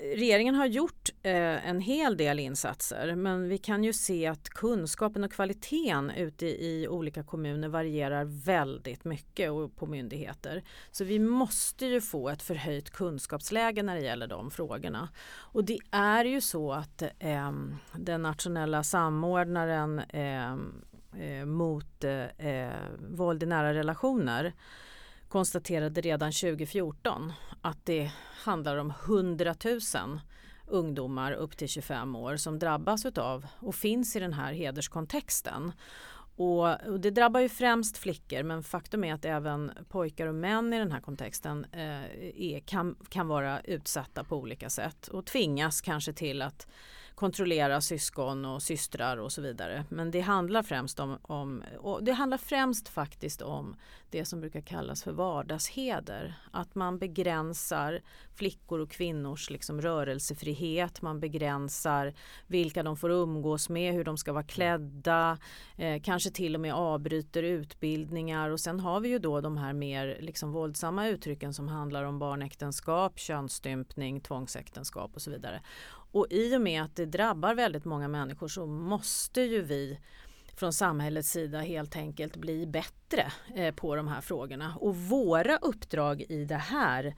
regeringen 0.00 0.54
har 0.54 0.66
gjort 0.66 1.10
eh, 1.22 1.68
en 1.68 1.80
hel 1.80 2.16
del 2.16 2.38
insatser 2.38 3.14
men 3.14 3.48
vi 3.48 3.58
kan 3.58 3.84
ju 3.84 3.92
se 3.92 4.26
att 4.26 4.48
kunskapen 4.48 5.24
och 5.24 5.32
kvaliteten 5.32 6.10
ute 6.10 6.46
i, 6.46 6.82
i 6.82 6.88
olika 6.88 7.22
kommuner 7.22 7.68
varierar 7.68 8.24
väldigt 8.24 9.04
mycket 9.04 9.50
och 9.50 9.76
på 9.76 9.86
myndigheter. 9.86 10.62
Så 10.90 11.04
vi 11.04 11.18
måste 11.18 11.86
ju 11.86 12.00
få 12.00 12.28
ett 12.28 12.42
förhöjt 12.42 12.90
kunskapsläge 12.90 13.82
när 13.82 13.94
det 13.94 14.02
gäller 14.02 14.26
de 14.26 14.50
frågorna. 14.50 15.08
Och 15.36 15.64
det 15.64 15.78
är 15.90 16.24
ju 16.24 16.40
så 16.40 16.72
att 16.72 17.02
eh, 17.02 17.52
den 17.92 18.22
nationella 18.22 18.82
samordnaren 18.82 19.98
eh, 19.98 20.52
eh 20.52 21.44
mot 21.44 22.04
eh, 22.04 22.46
eh, 22.48 22.72
våld 22.98 23.42
i 23.42 23.46
nära 23.46 23.74
relationer 23.74 24.52
konstaterade 25.28 26.00
redan 26.00 26.32
2014 26.32 27.32
att 27.62 27.86
det 27.86 28.10
handlar 28.44 28.76
om 28.76 28.92
100 29.06 29.54
000 29.64 30.20
ungdomar 30.66 31.32
upp 31.32 31.56
till 31.56 31.68
25 31.68 32.16
år 32.16 32.36
som 32.36 32.58
drabbas 32.58 33.06
av 33.06 33.46
och 33.58 33.74
finns 33.74 34.16
i 34.16 34.20
den 34.20 34.32
här 34.32 34.52
hederskontexten. 34.52 35.72
Och, 36.36 36.86
och, 36.86 37.00
det 37.00 37.10
drabbar 37.10 37.40
ju 37.40 37.48
främst 37.48 37.98
flickor 37.98 38.42
men 38.42 38.62
faktum 38.62 39.04
är 39.04 39.14
att 39.14 39.24
även 39.24 39.72
pojkar 39.88 40.26
och 40.26 40.34
män 40.34 40.72
i 40.72 40.78
den 40.78 40.92
här 40.92 41.00
kontexten 41.00 41.66
eh, 41.72 42.02
är, 42.36 42.60
kan, 42.60 42.96
kan 43.08 43.28
vara 43.28 43.60
utsatta 43.60 44.24
på 44.24 44.36
olika 44.36 44.70
sätt 44.70 45.08
och 45.08 45.26
tvingas 45.26 45.80
kanske 45.80 46.12
till 46.12 46.42
att 46.42 46.66
kontrollera 47.14 47.80
syskon 47.80 48.44
och 48.44 48.62
systrar 48.62 49.16
och 49.16 49.32
så 49.32 49.42
vidare. 49.42 49.84
Men 49.88 50.10
det 50.10 50.20
handlar 50.20 50.62
främst 50.62 51.00
om, 51.00 51.18
om 51.22 51.62
det 52.02 52.12
handlar 52.12 52.38
främst 52.38 52.88
faktiskt 52.88 53.42
om 53.42 53.76
det 54.10 54.24
som 54.24 54.40
brukar 54.40 54.60
kallas 54.60 55.02
för 55.02 55.12
vardagsheder. 55.12 56.34
Att 56.50 56.74
man 56.74 56.98
begränsar 56.98 58.02
flickor 58.34 58.80
och 58.80 58.90
kvinnors 58.90 59.50
liksom 59.50 59.80
rörelsefrihet. 59.80 61.02
Man 61.02 61.20
begränsar 61.20 62.14
vilka 62.46 62.82
de 62.82 62.96
får 62.96 63.10
umgås 63.10 63.68
med, 63.68 63.94
hur 63.94 64.04
de 64.04 64.16
ska 64.16 64.32
vara 64.32 64.44
klädda. 64.44 65.38
Eh, 65.76 66.02
kanske 66.02 66.30
till 66.30 66.54
och 66.54 66.60
med 66.60 66.74
avbryter 66.74 67.42
utbildningar. 67.42 68.50
Och 68.50 68.60
sen 68.60 68.80
har 68.80 69.00
vi 69.00 69.08
ju 69.08 69.18
då 69.18 69.40
de 69.40 69.56
här 69.56 69.72
mer 69.72 70.18
liksom 70.20 70.52
våldsamma 70.52 71.08
uttrycken 71.08 71.54
som 71.54 71.68
handlar 71.68 72.04
om 72.04 72.18
barnäktenskap, 72.18 73.18
könsstympning, 73.18 74.20
tvångsäktenskap 74.20 75.10
och 75.14 75.22
så 75.22 75.30
vidare. 75.30 75.60
Och 76.12 76.26
i 76.30 76.56
och 76.56 76.60
med 76.60 76.82
att 76.82 76.96
det 76.96 77.06
drabbar 77.06 77.54
väldigt 77.54 77.84
många 77.84 78.08
människor 78.08 78.48
så 78.48 78.66
måste 78.66 79.40
ju 79.40 79.62
vi 79.62 79.98
från 80.58 80.72
samhällets 80.72 81.30
sida 81.30 81.58
helt 81.60 81.96
enkelt 81.96 82.36
bli 82.36 82.66
bättre 82.66 83.32
eh, 83.54 83.74
på 83.74 83.96
de 83.96 84.08
här 84.08 84.20
frågorna. 84.20 84.74
Och 84.80 84.96
våra 84.96 85.56
uppdrag 85.56 86.20
i 86.28 86.44
det 86.44 86.54
här 86.54 87.14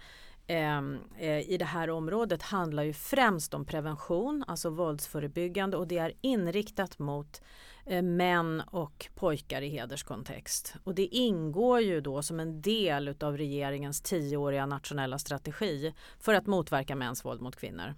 ehm, 0.47 0.99
eh, 1.19 1.51
i 1.51 1.57
det 1.59 1.65
här 1.65 1.91
området 1.91 2.43
handlar 2.43 2.83
ju 2.83 2.93
främst 2.93 3.55
om 3.55 3.65
prevention, 3.65 4.45
alltså 4.47 4.71
våldsförebyggande 4.71 5.77
och 5.77 5.87
det 5.87 5.99
är 5.99 6.13
inriktat 6.21 6.99
mot 6.99 7.43
eh, 7.87 8.03
män 8.03 8.63
och 8.67 9.09
pojkar 9.15 9.63
i 9.63 9.69
hederskontext. 9.69 10.75
Och 10.85 10.95
det 10.95 11.07
ingår 11.07 11.81
ju 11.81 12.01
då 12.01 12.23
som 12.23 12.41
en 12.41 12.63
del 12.63 13.09
utav 13.09 13.37
regeringens 13.37 14.01
tioåriga 14.01 14.67
nationella 14.67 15.19
strategi 15.19 15.95
för 16.19 16.35
att 16.35 16.47
motverka 16.47 16.97
mäns 16.97 17.25
våld 17.25 17.41
mot 17.41 17.57
kvinnor. 17.57 17.95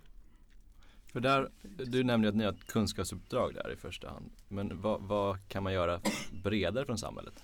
För 1.12 1.20
där, 1.20 1.50
du 1.62 2.04
nämnde 2.04 2.28
att 2.28 2.34
ni 2.34 2.44
har 2.44 2.52
ett 2.52 2.66
kunskapsuppdrag 2.66 3.54
där 3.54 3.72
i 3.72 3.76
första 3.76 4.08
hand. 4.08 4.30
Men 4.48 4.80
vad, 4.80 5.00
vad, 5.02 5.48
kan 5.48 5.62
man 5.62 5.72
göra 5.72 6.00
bredare 6.44 6.86
från 6.86 6.98
samhället? 6.98 7.34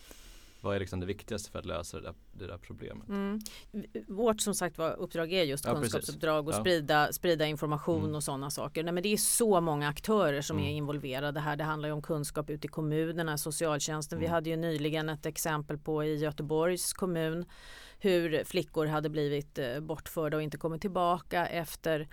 Vad 0.60 0.76
är 0.76 0.80
liksom 0.80 1.00
det 1.00 1.06
viktigaste 1.06 1.50
för 1.50 1.58
att 1.58 1.64
lösa 1.64 1.96
det 1.96 2.02
där, 2.02 2.14
det 2.32 2.46
där 2.46 2.58
problemet? 2.58 3.08
Mm. 3.08 3.40
Vårt 4.08 4.40
som 4.40 4.54
sagt 4.54 4.78
var 4.78 4.92
uppdrag 4.96 5.32
är 5.32 5.42
just 5.42 5.64
ja, 5.64 5.74
kunskapsuppdrag 5.74 6.48
och 6.48 6.54
ja. 6.54 6.60
sprida, 6.60 7.12
sprida 7.12 7.46
information 7.46 8.04
mm. 8.04 8.14
och 8.14 8.24
sådana 8.24 8.50
saker. 8.50 8.84
Nej, 8.84 8.92
men 8.92 9.02
det 9.02 9.12
är 9.12 9.16
så 9.16 9.60
många 9.60 9.88
aktörer 9.88 10.40
som 10.40 10.56
mm. 10.56 10.68
är 10.68 10.72
involverade 10.72 11.40
här. 11.40 11.56
Det 11.56 11.64
handlar 11.64 11.88
ju 11.88 11.92
om 11.92 12.02
kunskap 12.02 12.50
ute 12.50 12.66
i 12.66 12.70
kommunerna, 12.70 13.38
socialtjänsten. 13.38 14.18
Vi 14.18 14.24
mm. 14.24 14.34
hade 14.34 14.50
ju 14.50 14.56
nyligen 14.56 15.08
ett 15.08 15.26
exempel 15.26 15.78
på 15.78 16.04
i 16.04 16.16
Göteborgs 16.16 16.92
kommun 16.92 17.44
hur 17.98 18.44
flickor 18.44 18.86
hade 18.86 19.08
blivit 19.08 19.58
eh, 19.58 19.80
bortförda 19.80 20.36
och 20.36 20.42
inte 20.42 20.58
kommit 20.58 20.80
tillbaka 20.80 21.46
efter 21.46 22.08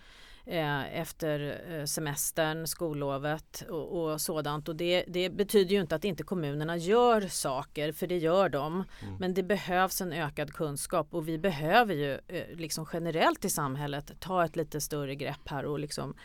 eh, 0.46 1.00
efter 1.00 1.62
eh, 1.72 1.86
semestern, 1.86 2.68
skollovet 2.68 3.64
och, 3.70 4.12
och 4.12 4.22
sådant. 4.22 4.70
Och 4.70 4.76
det, 4.76 5.06
det, 5.08 5.30
betyder 5.30 5.76
ju 5.76 5.82
inte 5.82 5.96
att 5.96 6.06
inte 6.06 6.24
kommunerna 6.24 6.78
gör 6.78 7.22
saker, 7.22 7.92
för 7.92 8.08
det 8.08 8.18
gör 8.18 8.50
de. 8.50 8.84
Mm. 9.02 9.16
Men 9.20 9.34
det 9.34 9.44
behövs 9.44 10.02
en 10.02 10.14
ökad 10.14 10.54
kunskap 10.54 11.14
och 11.14 11.28
vi 11.28 11.38
behöver 11.38 11.94
ju 11.94 12.20
eh, 12.28 12.58
liksom 12.58 12.88
generellt 12.94 13.46
i 13.46 13.50
samhället 13.50 14.12
ta 14.20 14.46
ett 14.46 14.56
lite 14.56 14.82
större 14.82 15.16
grepp 15.16 15.50
här 15.50 15.66
och 15.66 15.80
liksom 15.80 16.16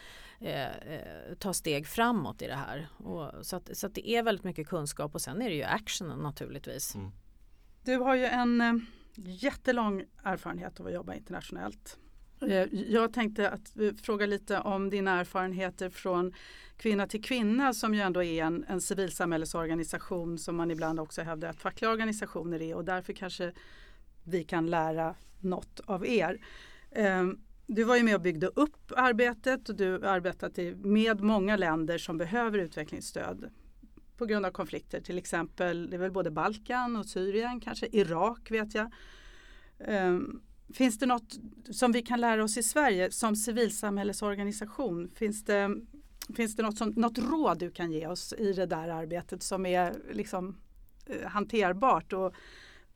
eh, 0.40 0.66
eh, 0.66 1.34
ta 1.38 1.52
steg 1.52 1.86
framåt 1.86 2.42
i 2.42 2.46
det 2.46 2.54
här. 2.54 2.88
Och, 2.96 3.46
så, 3.46 3.56
att, 3.56 3.76
så 3.76 3.86
att 3.86 3.94
det 3.94 4.10
är 4.10 4.22
väldigt 4.22 4.44
mycket 4.44 4.68
kunskap 4.68 5.14
och 5.14 5.20
sen 5.20 5.42
är 5.42 5.48
det 5.48 5.56
ju 5.56 5.62
actionen 5.62 6.18
naturligtvis. 6.18 6.94
Mm. 6.94 7.10
Du 7.84 7.96
har 7.96 8.14
ju 8.14 8.24
en 8.24 8.60
eh, 8.60 8.74
jättelång 9.16 10.04
erfarenhet 10.24 10.80
av 10.80 10.86
att 10.86 10.92
jobba 10.92 11.14
internationellt. 11.14 11.98
Eh, 12.42 12.66
jag 12.72 13.12
tänkte 13.12 13.50
att 13.50 13.72
fråga 14.02 14.26
lite 14.26 14.60
om 14.60 14.90
dina 14.90 15.20
erfarenheter 15.20 15.90
från 15.90 16.34
Kvinna 16.76 17.06
till 17.06 17.22
kvinna 17.22 17.74
som 17.74 17.94
ju 17.94 18.00
ändå 18.00 18.22
är 18.22 18.44
en, 18.44 18.64
en 18.68 18.80
civilsamhällesorganisation 18.80 20.38
som 20.38 20.56
man 20.56 20.70
ibland 20.70 21.00
också 21.00 21.22
hävdar 21.22 21.48
att 21.48 21.60
fackliga 21.60 21.90
organisationer 21.90 22.62
är 22.62 22.74
och 22.74 22.84
därför 22.84 23.12
kanske 23.12 23.52
vi 24.24 24.44
kan 24.44 24.66
lära 24.66 25.14
något 25.40 25.80
av 25.80 26.06
er. 26.06 26.40
Ehm, 26.90 27.40
du 27.66 27.84
var 27.84 27.96
ju 27.96 28.02
med 28.02 28.14
och 28.14 28.20
byggde 28.20 28.46
upp 28.46 28.92
arbetet 28.96 29.68
och 29.68 29.74
du 29.74 29.92
har 29.92 30.00
arbetat 30.00 30.58
med 30.76 31.20
många 31.20 31.56
länder 31.56 31.98
som 31.98 32.18
behöver 32.18 32.58
utvecklingsstöd 32.58 33.50
på 34.16 34.26
grund 34.26 34.46
av 34.46 34.50
konflikter. 34.50 35.00
Till 35.00 35.18
exempel 35.18 35.90
det 35.90 35.96
är 35.96 36.00
väl 36.00 36.12
både 36.12 36.30
Balkan 36.30 36.96
och 36.96 37.06
Syrien, 37.06 37.60
kanske 37.60 37.86
Irak 37.92 38.50
vet 38.50 38.74
jag. 38.74 38.92
Ehm, 39.78 40.40
Finns 40.74 40.98
det 40.98 41.06
något 41.06 41.38
som 41.70 41.92
vi 41.92 42.02
kan 42.02 42.20
lära 42.20 42.44
oss 42.44 42.56
i 42.56 42.62
Sverige 42.62 43.10
som 43.10 43.36
civilsamhällesorganisation? 43.36 45.10
Finns 45.14 45.44
det, 45.44 45.70
finns 46.36 46.56
det 46.56 46.62
något, 46.62 46.78
som, 46.78 46.88
något 46.88 47.18
råd 47.18 47.58
du 47.58 47.70
kan 47.70 47.92
ge 47.92 48.06
oss 48.06 48.32
i 48.38 48.52
det 48.52 48.66
där 48.66 48.88
arbetet 48.88 49.42
som 49.42 49.66
är 49.66 49.94
liksom, 50.12 50.56
eh, 51.06 51.28
hanterbart 51.28 52.12
och 52.12 52.34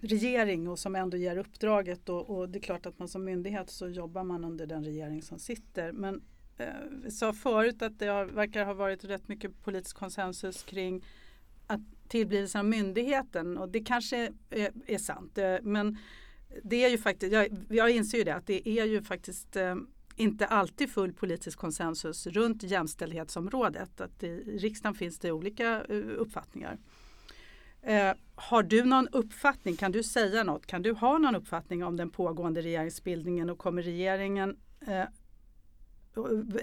regering 0.00 0.68
och 0.68 0.78
som 0.78 0.96
ändå 0.96 1.16
ger 1.16 1.36
uppdraget 1.36 2.08
och, 2.08 2.30
och, 2.30 2.48
det 2.48 2.58
är 2.58 2.62
klart 2.62 2.86
att 2.86 2.98
man 2.98 3.08
som 3.08 3.24
myndighet 3.24 3.70
så 3.70 3.88
jobbar 3.88 4.24
man 4.24 4.44
under 4.44 4.66
den 4.66 4.84
regering 4.84 5.22
som 5.22 5.38
sitter. 5.38 5.92
Men 5.92 6.22
eh, 6.58 6.66
vi 7.04 7.10
sa 7.10 7.32
förut 7.32 7.82
att 7.82 7.98
det 7.98 8.06
har, 8.06 8.24
verkar 8.24 8.64
ha 8.64 8.74
varit 8.74 9.04
rätt 9.04 9.28
mycket 9.28 9.62
politisk 9.62 9.96
konsensus 9.96 10.62
kring 10.62 11.04
att 11.66 11.80
tillblivelsen 12.08 12.58
av 12.58 12.64
myndigheten 12.64 13.58
och 13.58 13.68
det 13.68 13.80
kanske 13.80 14.32
är, 14.50 14.72
är 14.86 14.98
sant. 14.98 15.38
Men 15.62 15.98
det 16.62 16.84
är 16.84 16.88
ju 16.88 16.98
faktiskt, 16.98 17.32
jag, 17.32 17.46
jag 17.68 17.90
inser 17.90 18.18
ju 18.18 18.24
det, 18.24 18.34
att 18.34 18.46
det 18.46 18.68
är 18.68 18.84
ju 18.84 19.02
faktiskt 19.02 19.56
eh, 19.56 19.74
inte 20.16 20.46
alltid 20.46 20.90
full 20.90 21.12
politisk 21.12 21.58
konsensus 21.58 22.26
runt 22.26 22.62
jämställdhetsområdet. 22.62 24.00
Att 24.00 24.22
i 24.22 24.58
riksdagen 24.58 24.94
finns 24.94 25.18
det 25.18 25.32
olika 25.32 25.84
uh, 25.90 26.14
uppfattningar. 26.16 26.78
Eh, 27.82 28.12
har 28.34 28.62
du 28.62 28.84
någon 28.84 29.08
uppfattning? 29.08 29.76
Kan 29.76 29.92
du 29.92 30.02
säga 30.02 30.44
något? 30.44 30.66
Kan 30.66 30.82
du 30.82 30.92
ha 30.92 31.18
någon 31.18 31.34
uppfattning 31.34 31.84
om 31.84 31.96
den 31.96 32.10
pågående 32.10 32.62
regeringsbildningen 32.62 33.50
och 33.50 33.58
kommer 33.58 33.82
regeringen 33.82 34.56
eh, 34.86 35.00
eh 35.00 35.06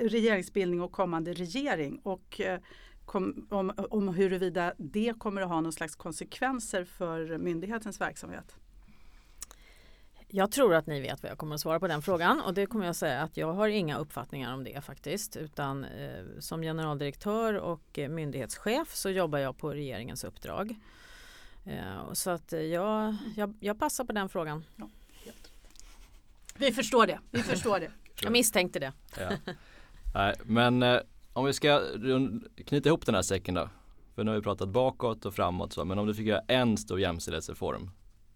regeringsbildning 0.02 0.82
och 0.82 0.92
kommande 0.92 1.34
regering 1.34 2.00
och 2.04 2.42
eh, 2.42 2.60
kom, 3.06 3.48
om, 3.50 3.74
om 3.90 4.08
huruvida 4.08 4.74
det 4.78 5.14
kommer 5.20 5.42
att 5.42 5.50
ha 5.50 5.62
någon 5.62 5.74
slags 5.74 5.96
konsekvenser 5.96 6.86
för 6.86 7.38
myndighetens 7.38 8.02
verksamhet? 8.02 8.56
Jag 10.34 10.52
tror 10.52 10.76
att 10.76 10.88
ni 10.88 11.02
vet 11.02 11.24
vad 11.24 11.32
jag 11.32 11.38
kommer 11.38 11.56
att 11.56 11.62
svara 11.62 11.80
på 11.80 11.88
den 11.88 12.02
frågan 12.02 12.42
och 12.42 12.54
det 12.54 12.66
kommer 12.66 12.86
jag 12.86 12.96
säga 12.96 13.22
att 13.22 13.38
jag 13.38 13.54
har 13.54 13.68
inga 13.68 13.98
uppfattningar 13.98 14.54
om 14.54 14.64
det 14.64 14.84
faktiskt 14.84 15.36
utan 15.36 15.84
eh, 15.84 16.24
som 16.40 16.62
generaldirektör 16.62 17.54
och 17.54 18.00
eh, 18.00 18.10
myndighetschef 18.10 18.96
så 18.96 19.10
jobbar 19.10 19.40
jag 19.40 19.58
på 19.58 19.74
regeringens 19.74 20.24
uppdrag. 20.24 20.76
Eh, 21.66 22.14
så 22.14 22.30
att 22.30 22.52
jag, 22.52 23.16
jag, 23.36 23.54
jag 23.60 23.80
passar 23.80 24.04
på 24.04 24.12
den 24.12 24.30
frågan. 24.30 24.64
Ja, 24.76 24.90
vi 26.58 26.72
förstår 26.72 27.08
det. 27.08 27.20
Vi 27.32 27.44
förstår 27.44 27.80
det. 27.80 27.92
jag 28.22 28.32
misstänkte 28.32 28.80
det. 28.80 28.94
Ja. 29.20 29.30
Nej, 30.14 30.36
men 30.44 30.84
eh, 30.84 31.00
om 31.34 31.46
vi 31.46 31.54
ska 31.54 31.82
knyta 32.66 32.90
ihop 32.90 33.06
den 33.06 33.16
här 33.16 33.22
säcken 33.22 33.56
då. 33.56 33.70
För 34.16 34.24
nu 34.24 34.32
har 34.32 34.36
vi 34.36 34.44
pratat 34.44 34.70
bakåt 34.70 35.26
och 35.26 35.34
framåt 35.34 35.74
så, 35.74 35.86
men 35.86 36.00
om 36.00 36.08
du 36.08 36.14
fick 36.14 36.28
göra 36.28 36.42
en 36.48 36.78
stor 36.78 37.00
jämställdhetsreform 37.00 37.92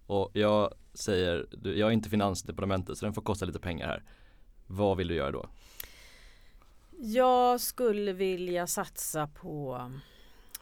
och 0.06 0.32
jag 0.34 0.74
säger, 0.96 1.48
jag 1.64 1.88
är 1.88 1.92
inte 1.92 2.10
finansdepartementet 2.10 2.98
så 2.98 3.06
den 3.06 3.14
får 3.14 3.22
kosta 3.22 3.46
lite 3.46 3.60
pengar 3.60 3.88
här. 3.88 4.04
Vad 4.68 4.98
vill 4.98 5.08
du 5.08 5.16
göra 5.16 5.32
då? 5.32 5.50
Jag 6.98 7.62
skulle 7.62 8.14
vilja 8.14 8.68
satsa 8.68 9.28
på 9.28 9.92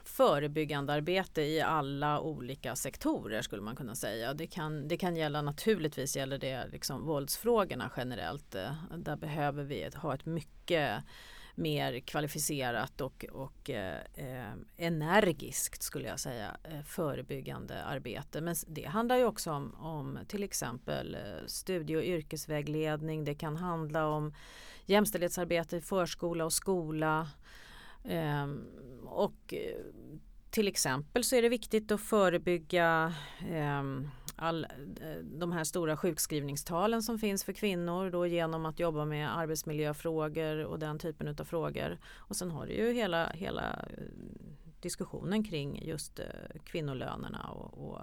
förebyggande 0.04 0.92
arbete 0.92 1.42
i 1.42 1.60
alla 1.60 2.20
olika 2.20 2.76
sektorer 2.76 3.42
skulle 3.42 3.62
man 3.62 3.76
kunna 3.76 3.94
säga. 3.94 4.34
Det 4.34 4.46
kan, 4.46 4.88
det 4.88 4.96
kan 4.96 5.16
gälla 5.16 5.42
naturligtvis 5.42 6.16
gäller 6.16 6.38
det 6.38 6.66
liksom 6.72 7.06
våldsfrågorna 7.06 7.90
generellt. 7.96 8.54
Eh, 8.54 8.72
där 8.96 9.16
behöver 9.16 9.64
vi 9.64 9.88
ha 9.96 10.14
ett 10.14 10.26
mycket 10.26 11.04
mer 11.54 12.00
kvalificerat 12.00 13.00
och, 13.00 13.24
och 13.32 13.70
eh, 13.70 14.52
energiskt 14.76 15.82
skulle 15.82 16.08
jag 16.08 16.20
säga 16.20 16.56
eh, 16.64 16.82
förebyggande 16.82 17.84
arbete. 17.84 18.40
Men 18.40 18.54
det 18.66 18.84
handlar 18.84 19.16
ju 19.16 19.24
också 19.24 19.52
om, 19.52 19.74
om 19.74 20.18
till 20.28 20.42
exempel 20.42 21.14
eh, 21.14 21.46
studie 21.46 21.96
och 21.96 22.04
yrkesvägledning. 22.04 23.24
Det 23.24 23.34
kan 23.34 23.56
handla 23.56 24.06
om 24.06 24.34
jämställdhetsarbete 24.86 25.76
i 25.76 25.80
förskola 25.80 26.44
och 26.44 26.52
skola. 26.52 27.28
Ehm, 28.04 28.66
eh, 29.02 29.08
och 29.08 29.54
till 30.54 30.68
exempel 30.68 31.24
så 31.24 31.36
är 31.36 31.42
det 31.42 31.48
viktigt 31.48 31.92
att 31.92 32.00
förebygga 32.00 33.14
ehm, 33.48 34.02
eh, 34.02 34.10
all, 34.36 34.66
de 35.22 35.52
här 35.52 35.64
stora 35.64 35.96
sjukskrivningstalen 35.96 37.02
som 37.02 37.18
finns 37.18 37.44
för 37.44 37.52
kvinnor 37.52 38.10
då 38.10 38.26
genom 38.26 38.66
att 38.66 38.80
jobba 38.80 39.04
med 39.04 39.38
arbetsmiljöfrågor 39.38 40.64
och 40.64 40.78
den 40.78 40.98
typen 40.98 41.28
av 41.28 41.44
frågor. 41.44 41.98
Och 42.16 42.36
sen 42.36 42.50
har 42.50 42.66
du 42.66 42.72
ju 42.72 42.92
hela, 42.92 43.30
hela 43.30 43.86
eh, 43.90 44.04
diskussionen 44.80 45.44
kring 45.44 45.84
just 45.84 46.18
eh, 46.18 46.26
kvinnolönerna 46.64 47.48
och, 47.48 47.88
och 47.88 48.00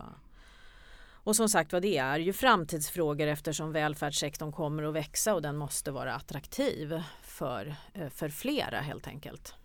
och 1.24 1.36
som 1.36 1.50
sagt 1.50 1.74
vad 1.74 1.82
det 1.82 1.98
är 1.98 2.20
ju 2.20 2.34
framtidsfrågor 2.34 3.28
eftersom 3.28 3.72
välfärdssektorn 3.72 4.52
kommer 4.52 4.84
att 4.84 4.94
växa 4.94 5.36
och 5.36 5.42
den 5.42 5.58
måste 5.58 5.92
vara 5.92 6.14
attraktiv 6.14 7.02
för, 7.22 7.76
eh, 7.94 8.10
för 8.10 8.30
flera 8.30 8.80
helt 8.80 9.08
enkelt. 9.08 9.56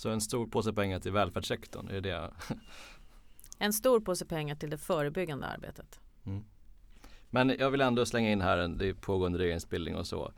Så 0.00 0.10
en 0.10 0.20
stor 0.20 0.46
påse 0.46 0.72
pengar 0.72 1.00
till 1.00 1.12
välfärdssektorn, 1.12 1.88
är 1.88 2.00
det 2.00 2.30
En 3.58 3.72
stor 3.72 4.00
påse 4.00 4.26
pengar 4.26 4.54
till 4.54 4.70
det 4.70 4.78
förebyggande 4.78 5.46
arbetet. 5.46 6.00
Mm. 6.26 6.44
Men 7.30 7.56
jag 7.58 7.70
vill 7.70 7.80
ändå 7.80 8.06
slänga 8.06 8.30
in 8.30 8.40
här 8.40 8.58
en 8.58 8.78
det 8.78 8.88
är 8.88 8.94
pågående 8.94 9.38
regeringsbildning 9.38 9.96
och 9.96 10.06
så. 10.06 10.32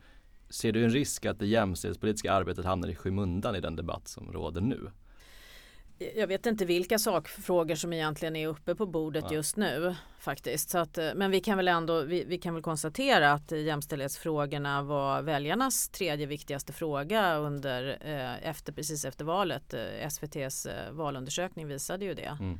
Ser 0.49 0.71
du 0.71 0.83
en 0.83 0.89
risk 0.89 1.25
att 1.25 1.39
det 1.39 1.45
jämställdhetspolitiska 1.45 2.33
arbetet 2.33 2.65
hamnar 2.65 2.87
i 2.87 2.95
skymundan 2.95 3.55
i 3.55 3.61
den 3.61 3.75
debatt 3.75 4.07
som 4.07 4.31
råder 4.31 4.61
nu? 4.61 4.91
Jag 6.15 6.27
vet 6.27 6.45
inte 6.45 6.65
vilka 6.65 6.99
sakfrågor 6.99 7.75
som 7.75 7.93
egentligen 7.93 8.35
är 8.35 8.47
uppe 8.47 8.75
på 8.75 8.85
bordet 8.85 9.25
ja. 9.27 9.33
just 9.33 9.57
nu 9.57 9.95
faktiskt. 10.19 10.69
Så 10.69 10.77
att, 10.77 10.97
eh, 10.97 11.09
men 11.15 11.31
vi 11.31 11.39
kan 11.39 11.57
väl 11.57 11.67
ändå 11.67 12.01
vi, 12.01 12.23
vi, 12.23 12.37
kan 12.37 12.53
väl 12.53 12.63
konstatera 12.63 13.31
att 13.31 13.51
jämställdhetsfrågorna 13.51 14.81
var 14.81 15.21
väljarnas 15.21 15.89
tredje 15.89 16.25
viktigaste 16.25 16.73
fråga 16.73 17.35
under 17.35 17.97
eh, 18.01 18.49
efter 18.49 18.73
precis 18.73 19.05
efter 19.05 19.25
valet. 19.25 19.73
Eh, 19.73 20.07
SVTs 20.07 20.65
eh, 20.65 20.91
valundersökning 20.91 21.67
visade 21.67 22.05
ju 22.05 22.13
det. 22.13 22.37
Mm. 22.39 22.59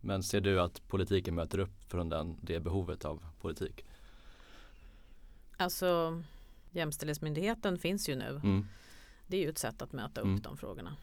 Men 0.00 0.22
ser 0.22 0.40
du 0.40 0.60
att 0.60 0.88
politiken 0.88 1.34
möter 1.34 1.58
upp 1.58 1.84
från 1.88 2.08
den, 2.08 2.36
det 2.42 2.60
behovet 2.60 3.04
av 3.04 3.24
politik? 3.40 3.84
Alltså 5.56 6.22
Jämställdhetsmyndigheten 6.70 7.78
finns 7.78 8.08
ju 8.08 8.16
nu. 8.16 8.40
Mm. 8.44 8.66
Det 9.26 9.36
är 9.36 9.40
ju 9.40 9.48
ett 9.48 9.58
sätt 9.58 9.82
att 9.82 9.92
möta 9.92 10.20
upp 10.20 10.26
mm. 10.26 10.40
de 10.40 10.56
frågorna. 10.56 10.96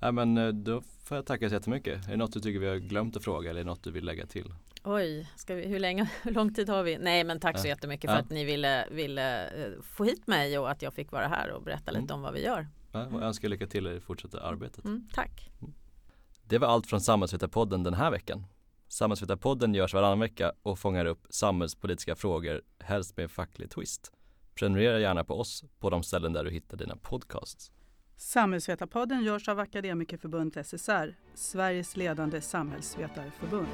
Ja, 0.00 0.12
men 0.12 0.38
eh, 0.38 0.48
då 0.48 0.82
får 1.02 1.16
jag 1.16 1.26
tacka 1.26 1.48
så 1.48 1.54
jättemycket. 1.54 2.06
Är 2.06 2.10
det 2.10 2.16
något 2.16 2.32
du 2.32 2.40
tycker 2.40 2.58
vi 2.60 2.68
har 2.68 2.76
glömt 2.76 3.16
att 3.16 3.24
fråga 3.24 3.50
eller 3.50 3.60
är 3.60 3.64
det 3.64 3.70
något 3.70 3.82
du 3.82 3.90
vill 3.90 4.04
lägga 4.04 4.26
till? 4.26 4.54
Oj, 4.84 5.28
vi, 5.46 5.66
hur, 5.66 5.78
länge, 5.78 6.10
hur 6.22 6.30
lång 6.30 6.54
tid 6.54 6.68
har 6.68 6.82
vi? 6.82 6.98
Nej 6.98 7.24
men 7.24 7.40
tack 7.40 7.56
ja. 7.56 7.60
så 7.60 7.68
jättemycket 7.68 8.10
för 8.10 8.16
ja. 8.16 8.22
att 8.22 8.30
ni 8.30 8.44
ville, 8.44 8.88
ville 8.90 9.48
eh, 9.48 9.82
få 9.82 10.04
hit 10.04 10.26
mig 10.26 10.58
och 10.58 10.70
att 10.70 10.82
jag 10.82 10.94
fick 10.94 11.12
vara 11.12 11.28
här 11.28 11.50
och 11.50 11.62
berätta 11.62 11.90
lite 11.90 12.02
mm. 12.02 12.14
om 12.14 12.22
vad 12.22 12.32
vi 12.32 12.44
gör. 12.44 12.68
Ja, 12.92 13.06
och 13.06 13.20
jag 13.20 13.22
önskar 13.22 13.48
lycka 13.48 13.66
till 13.66 13.86
i 13.86 13.90
det 13.90 14.00
fortsatta 14.00 14.40
arbetet. 14.40 14.84
Mm, 14.84 15.08
tack. 15.12 15.50
Mm. 15.60 15.74
Det 16.44 16.58
var 16.58 16.68
allt 16.68 16.86
från 16.86 17.00
Samhällsvetarpodden 17.00 17.82
den 17.82 17.94
här 17.94 18.10
veckan. 18.10 18.44
Samhällsvetarpodden 18.88 19.74
görs 19.74 19.94
varannan 19.94 20.20
vecka 20.20 20.52
och 20.62 20.78
fångar 20.78 21.04
upp 21.04 21.26
samhällspolitiska 21.30 22.16
frågor, 22.16 22.62
helst 22.78 23.16
med 23.16 23.30
facklig 23.30 23.70
twist. 23.70 24.12
Prenumerera 24.54 25.00
gärna 25.00 25.24
på 25.24 25.40
oss 25.40 25.64
på 25.78 25.90
de 25.90 26.02
ställen 26.02 26.32
där 26.32 26.44
du 26.44 26.50
hittar 26.50 26.76
dina 26.76 26.96
podcasts. 26.96 27.72
Samhällsvetarpodden 28.18 29.22
görs 29.22 29.48
av 29.48 29.58
Akademikerförbundet 29.58 30.66
SSR, 30.66 31.14
Sveriges 31.34 31.96
ledande 31.96 32.40
samhällsvetarförbund. 32.40 33.68